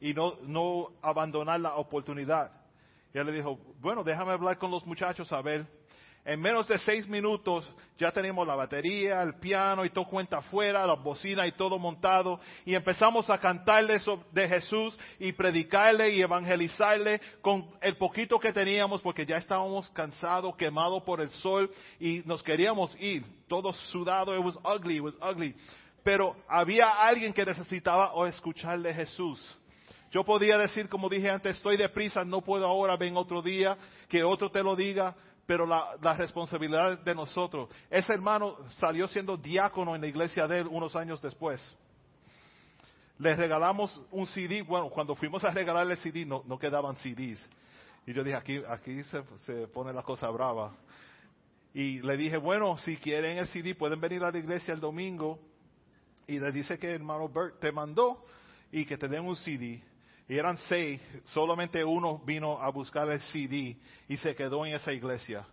[0.00, 2.50] y no, no abandonar la oportunidad?
[3.14, 5.79] Y él le dijo, bueno, déjame hablar con los muchachos a ver
[6.24, 10.86] en menos de seis minutos ya tenemos la batería, el piano y todo cuenta afuera,
[10.86, 12.40] la bocina y todo montado.
[12.64, 14.00] Y empezamos a cantarle
[14.32, 20.56] de Jesús y predicarle y evangelizarle con el poquito que teníamos porque ya estábamos cansados,
[20.56, 23.24] quemados por el sol y nos queríamos ir.
[23.48, 25.54] Todo sudado, it was ugly, it was ugly.
[26.02, 29.40] Pero había alguien que necesitaba o escuchar de Jesús.
[30.10, 33.76] Yo podía decir, como dije antes, estoy deprisa, no puedo ahora, ven otro día,
[34.08, 35.14] que otro te lo diga
[35.46, 37.68] pero la, responsabilidad de nosotros.
[37.90, 41.60] Ese hermano salió siendo diácono en la iglesia de él unos años después.
[43.18, 47.44] Le regalamos un CD, bueno, cuando fuimos a regalarle CD no, no quedaban CDs.
[48.06, 50.72] Y yo dije, aquí, aquí se, se pone la cosa brava.
[51.74, 55.38] Y le dije, bueno, si quieren el CD pueden venir a la iglesia el domingo.
[56.26, 58.24] Y le dice que el hermano Bert te mandó
[58.72, 59.82] y que te den un CD
[60.30, 61.00] y eran seis,
[61.34, 63.76] solamente uno vino a buscar el CD
[64.06, 65.44] y se quedó en esa iglesia.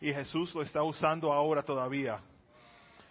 [0.00, 2.18] Y Jesús lo está usando ahora todavía.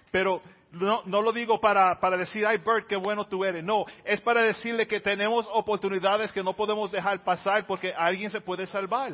[0.10, 0.42] Pero
[0.72, 3.64] no, no lo digo para, para decir, ay Bert, qué bueno tú eres.
[3.64, 8.42] No, es para decirle que tenemos oportunidades que no podemos dejar pasar porque alguien se
[8.42, 9.14] puede salvar.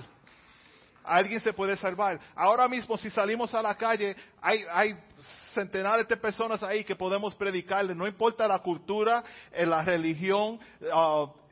[1.04, 2.22] Alguien se puede salvar.
[2.38, 4.96] Ahora mismo, si salimos a la calle, hay, hay
[5.54, 7.94] centenares de personas ahí que podemos predicarle.
[7.94, 11.47] No importa la cultura, eh, la religión, uh,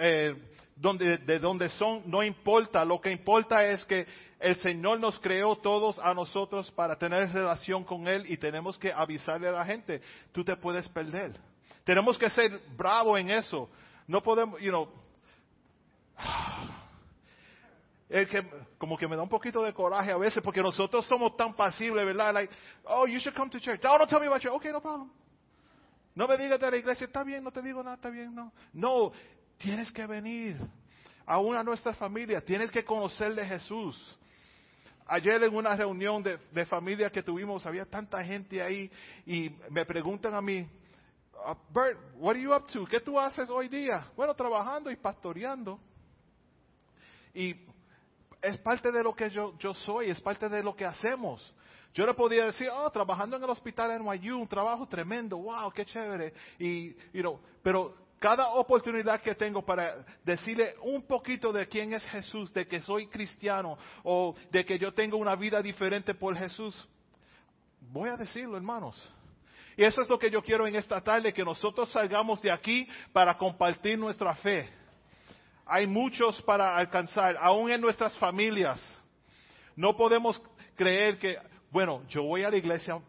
[0.00, 0.34] eh,
[0.76, 2.84] donde, de donde son, no importa.
[2.84, 4.06] Lo que importa es que
[4.38, 8.92] el Señor nos creó todos a nosotros para tener relación con Él y tenemos que
[8.92, 10.00] avisarle a la gente,
[10.32, 11.32] tú te puedes perder.
[11.84, 13.68] Tenemos que ser bravos en eso.
[14.06, 14.88] No podemos, you know,
[18.78, 22.06] como que me da un poquito de coraje a veces porque nosotros somos tan pasibles,
[22.06, 22.32] ¿verdad?
[22.32, 23.80] Like, oh, you should come to church.
[23.84, 24.54] Oh, don't tell me about church.
[24.54, 25.10] Okay, no problem.
[26.18, 28.52] No me digas de la iglesia, está bien, no te digo nada, está bien, no.
[28.72, 29.12] No,
[29.56, 30.56] tienes que venir
[31.24, 34.18] a una nuestra familia, tienes que conocer de Jesús.
[35.06, 38.90] Ayer en una reunión de, familia que tuvimos, había tanta gente ahí
[39.24, 40.68] y me preguntan a mí,
[41.34, 42.84] uh, Bert, what are you up to?
[42.86, 44.10] ¿Qué tú haces hoy día?
[44.16, 45.78] Bueno, trabajando y pastoreando.
[47.32, 47.64] Y
[48.42, 51.54] es parte de lo que yo, yo soy, es parte de lo que hacemos.
[51.98, 55.68] Yo le podía decir, oh, trabajando en el hospital en NYU, un trabajo tremendo, wow,
[55.72, 56.32] qué chévere.
[56.56, 62.04] Y, you know, pero cada oportunidad que tengo para decirle un poquito de quién es
[62.04, 66.86] Jesús, de que soy cristiano o de que yo tengo una vida diferente por Jesús,
[67.80, 68.96] voy a decirlo, hermanos.
[69.76, 72.86] Y eso es lo que yo quiero en esta tarde, que nosotros salgamos de aquí
[73.12, 74.70] para compartir nuestra fe.
[75.66, 78.80] Hay muchos para alcanzar, aún en nuestras familias.
[79.74, 80.40] No podemos
[80.76, 81.36] creer que
[81.70, 83.00] bueno, yo voy a la iglesia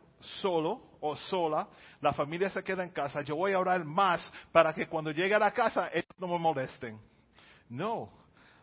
[0.42, 1.68] solo o sola,
[2.02, 5.34] la familia se queda en casa, yo voy a orar más para que cuando llegue
[5.34, 7.00] a la casa ellos no me molesten.
[7.70, 8.10] No,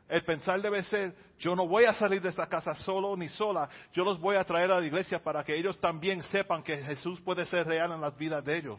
[0.09, 3.69] el pensar debe ser, yo no voy a salir de esta casa solo ni sola,
[3.93, 7.21] yo los voy a traer a la iglesia para que ellos también sepan que Jesús
[7.21, 8.79] puede ser real en las vidas de ellos.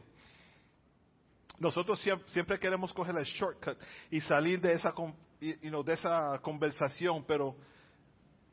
[1.60, 3.78] nosotros siempre queremos coger el shortcut
[4.12, 4.94] y salir de esa,
[5.40, 7.56] de esa conversación, pero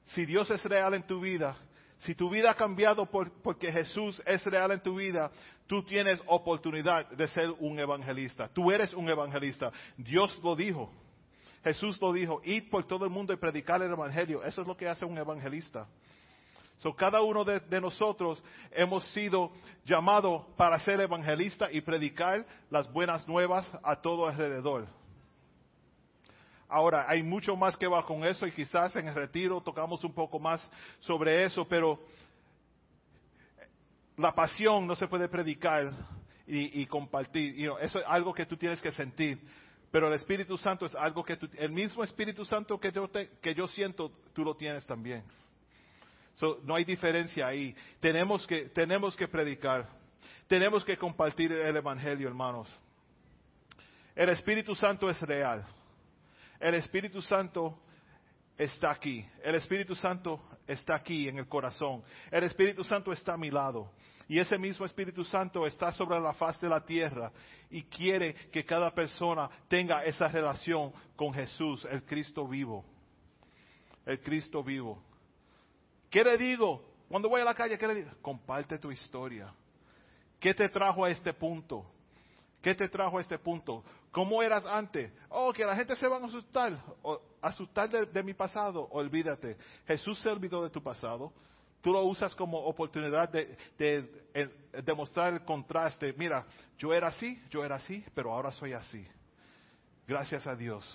[0.07, 1.57] si Dios es real en tu vida,
[2.05, 5.31] si tu vida ha cambiado porque Jesús es real en tu vida,
[5.67, 8.49] tú tienes oportunidad de ser un evangelista.
[8.49, 9.73] Tú eres un evangelista.
[9.97, 10.93] Dios lo dijo.
[11.63, 14.45] Jesús lo dijo, ir por todo el mundo y predicar el evangelio.
[14.45, 15.87] Eso es lo que hace un evangelista.
[16.79, 18.43] So, cada uno de, de, nosotros
[18.73, 19.51] hemos sido
[19.87, 24.87] llamados para ser evangelista y predicar las buenas nuevas a todo alrededor.
[26.75, 30.13] Ahora, hay mucho más que va con eso y quizás en el retiro tocamos un
[30.13, 30.69] poco más
[30.99, 32.01] sobre eso, pero
[34.17, 35.93] la pasión no se puede predicar
[36.49, 37.71] y, compartir.
[37.81, 39.39] eso es algo que tú tienes que sentir.
[39.93, 43.09] Pero el Espíritu Santo es algo que tú, el mismo Espíritu Santo que yo,
[43.41, 45.23] que yo siento, tú lo tienes también.
[46.65, 47.73] no hay diferencia ahí.
[48.01, 49.89] Tenemos que, tenemos que predicar.
[50.49, 52.69] Tenemos que compartir el Evangelio, hermanos.
[54.17, 55.65] El Espíritu Santo es real.
[56.65, 57.79] El Espíritu Santo
[58.57, 59.23] está aquí.
[59.43, 62.03] El Espíritu Santo está aquí en el corazón.
[62.31, 63.91] El Espíritu Santo está a mi lado.
[64.29, 67.31] Y ese mismo Espíritu Santo está sobre la faz de la tierra
[67.69, 72.83] y quiere que cada persona tenga esa relación con Jesús, el Cristo vivo.
[74.07, 75.03] El Cristo vivo.
[76.09, 76.83] ¿Qué le digo?
[77.11, 78.11] Cuando voy a la calle, ¿qué le digo?
[78.23, 79.53] Comparte tu historia.
[80.41, 81.85] ¿Qué te trajo a este punto?
[82.63, 83.85] ¿Qué te trajo a este punto?
[84.15, 85.11] ¿Cómo eras antes?
[85.29, 86.81] Oh, que la gente se va a asustar.
[87.03, 88.87] O, asustar de, mi pasado.
[88.93, 89.57] Olvídate.
[89.89, 91.33] Jesús se olvidó de tu pasado.
[91.83, 94.49] Tú lo usas como oportunidad de, de,
[94.85, 96.15] demostrar el contraste.
[96.17, 96.47] Mira,
[96.79, 99.05] yo era así, yo era así, pero ahora soy así.
[100.07, 100.87] Gracias a Dios.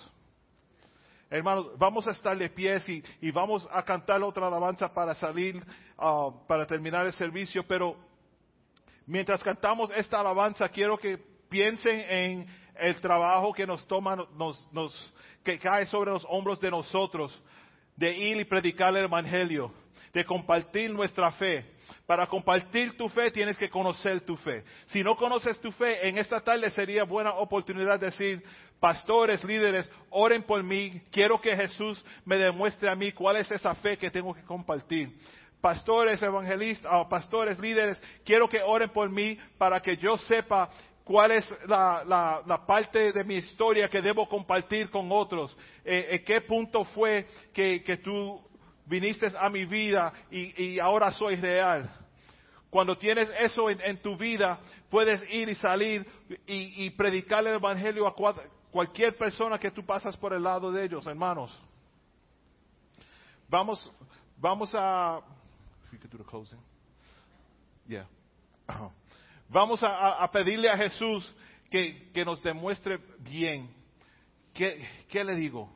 [1.28, 5.62] Hermanos, vamos a estar de pies y, vamos a cantar otra alabanza para salir,
[5.98, 7.96] ah, para terminar el servicio, pero
[9.04, 11.18] mientras cantamos esta alabanza, quiero que
[11.50, 15.12] piensen en el trabajo que nos toma, nos, nos,
[15.44, 17.40] que cae sobre los hombros de nosotros,
[17.96, 19.72] de ir y predicar el Evangelio,
[20.12, 21.64] de compartir nuestra fe.
[22.06, 24.64] Para compartir tu fe tienes que conocer tu fe.
[24.86, 28.42] Si no conoces tu fe, en esta tarde sería buena oportunidad de decir,
[28.80, 31.00] pastores, líderes, oren por mí.
[31.12, 35.16] Quiero que Jesús me demuestre a mí cuál es esa fe que tengo que compartir.
[35.60, 40.70] Pastores, evangelistas, ah, pastores, líderes, quiero que oren por mí para que yo sepa
[41.10, 46.40] cuál es la, parte de mi historia que debo compartir con otros, eh, eh, qué
[46.40, 48.40] punto fue que, tú
[48.86, 51.90] viniste a mi vida y, ahora soy real.
[52.70, 56.06] Cuando tienes eso en, tu vida, puedes ir y salir
[56.46, 58.14] y, y, predicar el Evangelio a
[58.70, 61.50] cualquier persona que tú pasas por el lado de ellos, hermanos.
[63.48, 63.92] Vamos,
[64.36, 65.20] vamos a...
[67.88, 68.06] Yeah.
[69.50, 71.34] Vamos a, pedirle a Jesús
[71.70, 73.68] que, nos demuestre bien.
[74.54, 75.68] ¿Qué, ¿Qué le digo?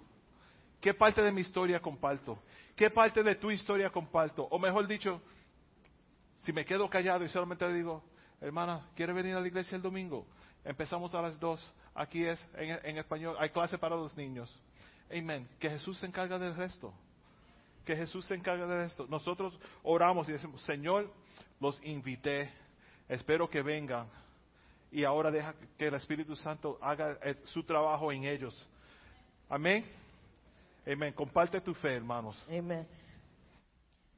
[0.81, 2.39] ¿Qué parte de mi historia comparto?
[2.77, 4.45] ¿Qué parte de tu historia comparto?
[4.45, 5.21] O mejor dicho,
[6.43, 8.05] si me quedo callado y solamente le digo,
[8.41, 10.25] hermana, ¿quiere venir a la iglesia el domingo?
[10.65, 11.75] Empezamos a las dos.
[11.97, 13.35] Aquí es en, en, español.
[13.41, 14.57] Hay clase para los niños.
[15.11, 15.49] Amén.
[15.59, 16.95] Que Jesús se encarga del resto.
[17.85, 19.07] Que Jesús se encarga del resto.
[19.09, 21.13] Nosotros oramos y decimos, Señor,
[21.59, 22.53] los invité
[23.09, 24.09] Espero que vengan
[24.91, 28.69] y ahora deja que el Espíritu Santo haga eh, su trabajo en ellos.
[29.49, 29.85] Amén.
[30.87, 31.13] Amén.
[31.13, 32.43] Comparte tu fe, hermanos.
[32.49, 32.87] Amén.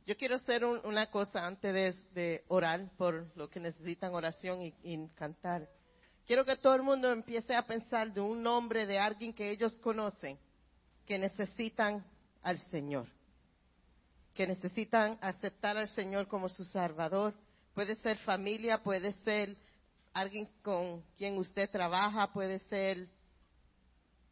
[0.06, 5.68] Yo quiero hacer una cosa antes de, orar por lo que necesitan oración y, cantar.
[6.26, 9.76] Quiero que todo el mundo empiece a pensar de un nombre de alguien que ellos
[9.80, 10.38] conocen
[11.06, 12.04] que necesitan
[12.42, 13.06] al Señor,
[14.34, 17.34] que necesitan aceptar al Señor como su Salvador
[17.76, 19.54] Puede ser familia, puede ser
[20.14, 23.06] alguien con quien usted trabaja, puede ser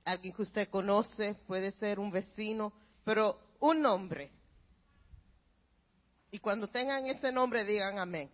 [0.02, 2.72] alguien que usted conoce, puede ser un vecino,
[3.04, 4.32] pero un nombre.
[6.30, 8.30] Y cuando tengan ese nombre digan amén.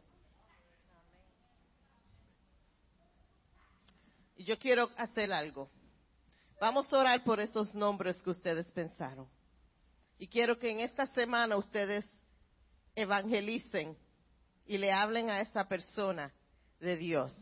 [4.36, 5.68] Y yo quiero hacer algo.
[6.60, 9.28] Vamos a orar por esos nombres que ustedes pensaron.
[10.18, 12.08] Y quiero que en esta semana ustedes
[12.94, 13.98] evangelicen
[14.70, 16.32] y le hablen a esa persona
[16.78, 17.36] de Dios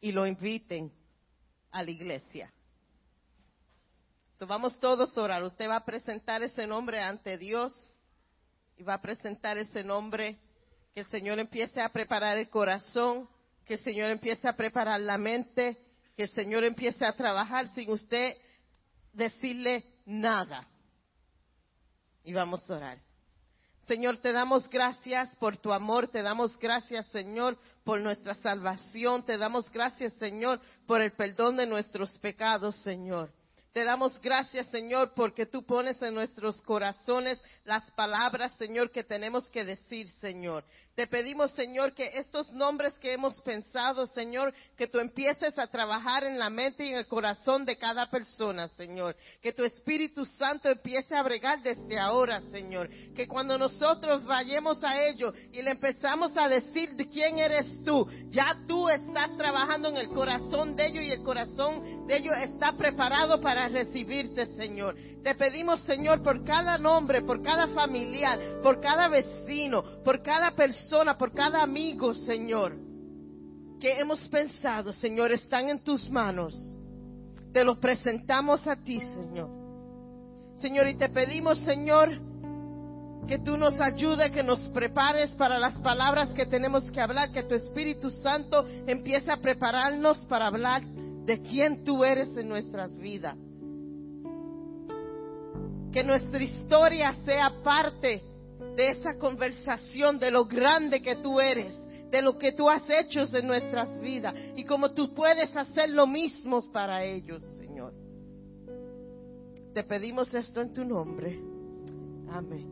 [0.00, 0.92] y lo inviten
[1.70, 2.52] a la iglesia.
[4.36, 5.44] So, vamos todos a orar.
[5.44, 7.72] Usted va a presentar ese nombre ante Dios
[8.76, 10.40] y va a presentar ese nombre
[10.92, 13.28] que el Señor empiece a preparar el corazón,
[13.64, 15.78] que el Señor empiece a preparar la mente,
[16.16, 18.36] que el Señor empiece a trabajar sin usted
[19.12, 20.66] decirle nada.
[22.24, 23.11] Y vamos a orar.
[23.92, 29.36] Señor, te damos gracias por tu amor, te damos gracias, Señor, por nuestra salvación, te
[29.36, 33.30] damos gracias, Señor, por el perdón de nuestros pecados, Señor.
[33.74, 39.46] Te damos gracias, Señor, porque tú pones en nuestros corazones las palabras, Señor, que tenemos
[39.50, 40.64] que decir, Señor.
[40.94, 46.24] Te pedimos, Señor, que estos nombres que hemos pensado, Señor, que tú empieces a trabajar
[46.24, 49.16] en la mente y en el corazón de cada persona, Señor.
[49.40, 52.90] Que tu Espíritu Santo empiece a bregar desde ahora, Señor.
[53.16, 58.06] Que cuando nosotros vayamos a ellos y le empezamos a decir de quién eres tú,
[58.28, 62.72] ya tú estás trabajando en el corazón de ellos y el corazón de ellos está
[62.76, 64.94] preparado para recibirte, Señor.
[65.22, 70.81] Te pedimos, Señor, por cada nombre, por cada familiar, por cada vecino, por cada persona,
[71.18, 72.76] por cada amigo, Señor,
[73.80, 76.54] que hemos pensado, Señor, están en tus manos.
[77.52, 79.50] Te los presentamos a ti, Señor.
[80.56, 82.20] Señor, y te pedimos, Señor,
[83.26, 87.42] que tú nos ayudes, que nos prepares para las palabras que tenemos que hablar, que
[87.42, 93.36] tu Espíritu Santo empiece a prepararnos para hablar de quién tú eres en nuestras vidas
[95.92, 98.22] que nuestra historia sea parte
[98.76, 101.74] de esa conversación de lo grande que tú eres,
[102.10, 106.06] de lo que tú has hecho en nuestras vidas y como tú puedes hacer lo
[106.06, 107.92] mismo para ellos, Señor.
[109.74, 111.40] Te pedimos esto en tu nombre.
[112.30, 112.71] Amén.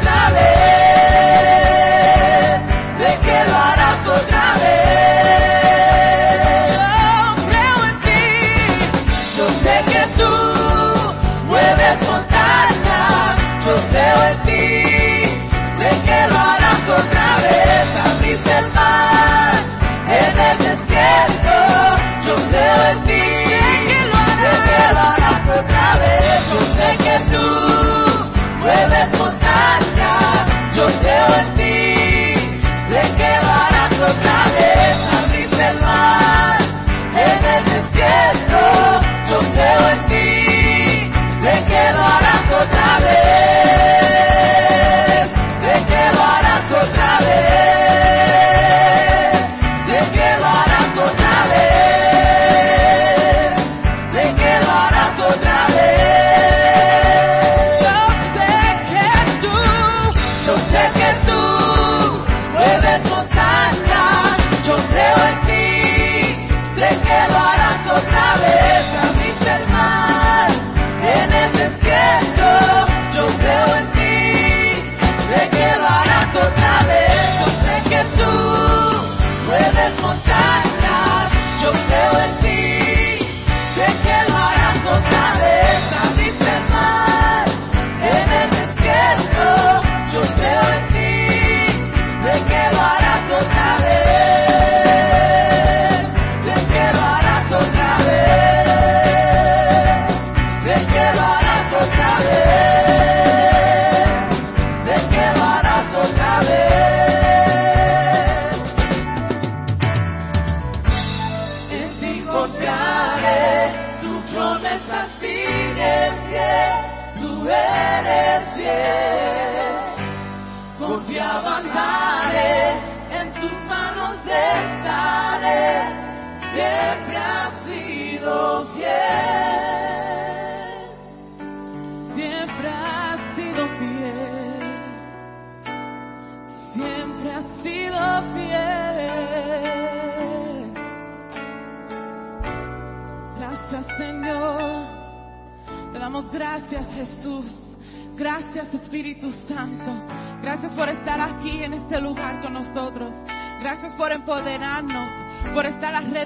[0.00, 0.25] about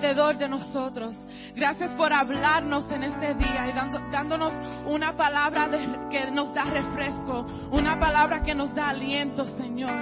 [0.00, 1.14] alrededor de nosotros.
[1.54, 4.52] Gracias por hablarnos en este día y dando, dándonos
[4.86, 5.68] una palabra
[6.10, 9.92] que nos da refresco, una palabra que nos da aliento, Señor.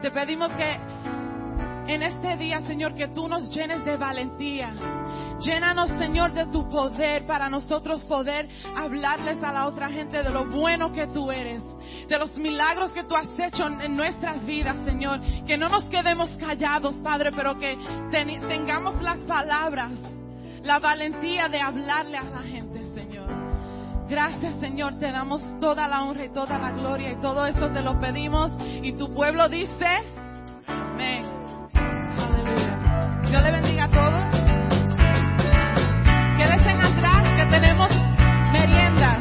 [0.00, 0.78] Te pedimos que
[1.92, 4.72] en este día, Señor, que tú nos llenes de valentía.
[5.40, 10.46] Llénanos, Señor, de tu poder para nosotros poder hablarles a la otra gente de lo
[10.46, 11.62] bueno que tú eres,
[12.08, 15.20] de los milagros que tú has hecho en nuestras vidas, Señor.
[15.46, 17.76] Que no nos quedemos callados, Padre, pero que
[18.10, 19.92] tengamos las palabras,
[20.62, 23.28] la valentía de hablarle a la gente, Señor.
[24.08, 24.98] Gracias, Señor.
[24.98, 28.52] Te damos toda la honra y toda la gloria y todo esto te lo pedimos.
[28.82, 30.04] Y tu pueblo dice,
[30.66, 31.31] amén.
[33.32, 34.24] Dios le bendiga a todos.
[36.36, 37.88] Quédense atrás que tenemos
[38.52, 39.11] merienda.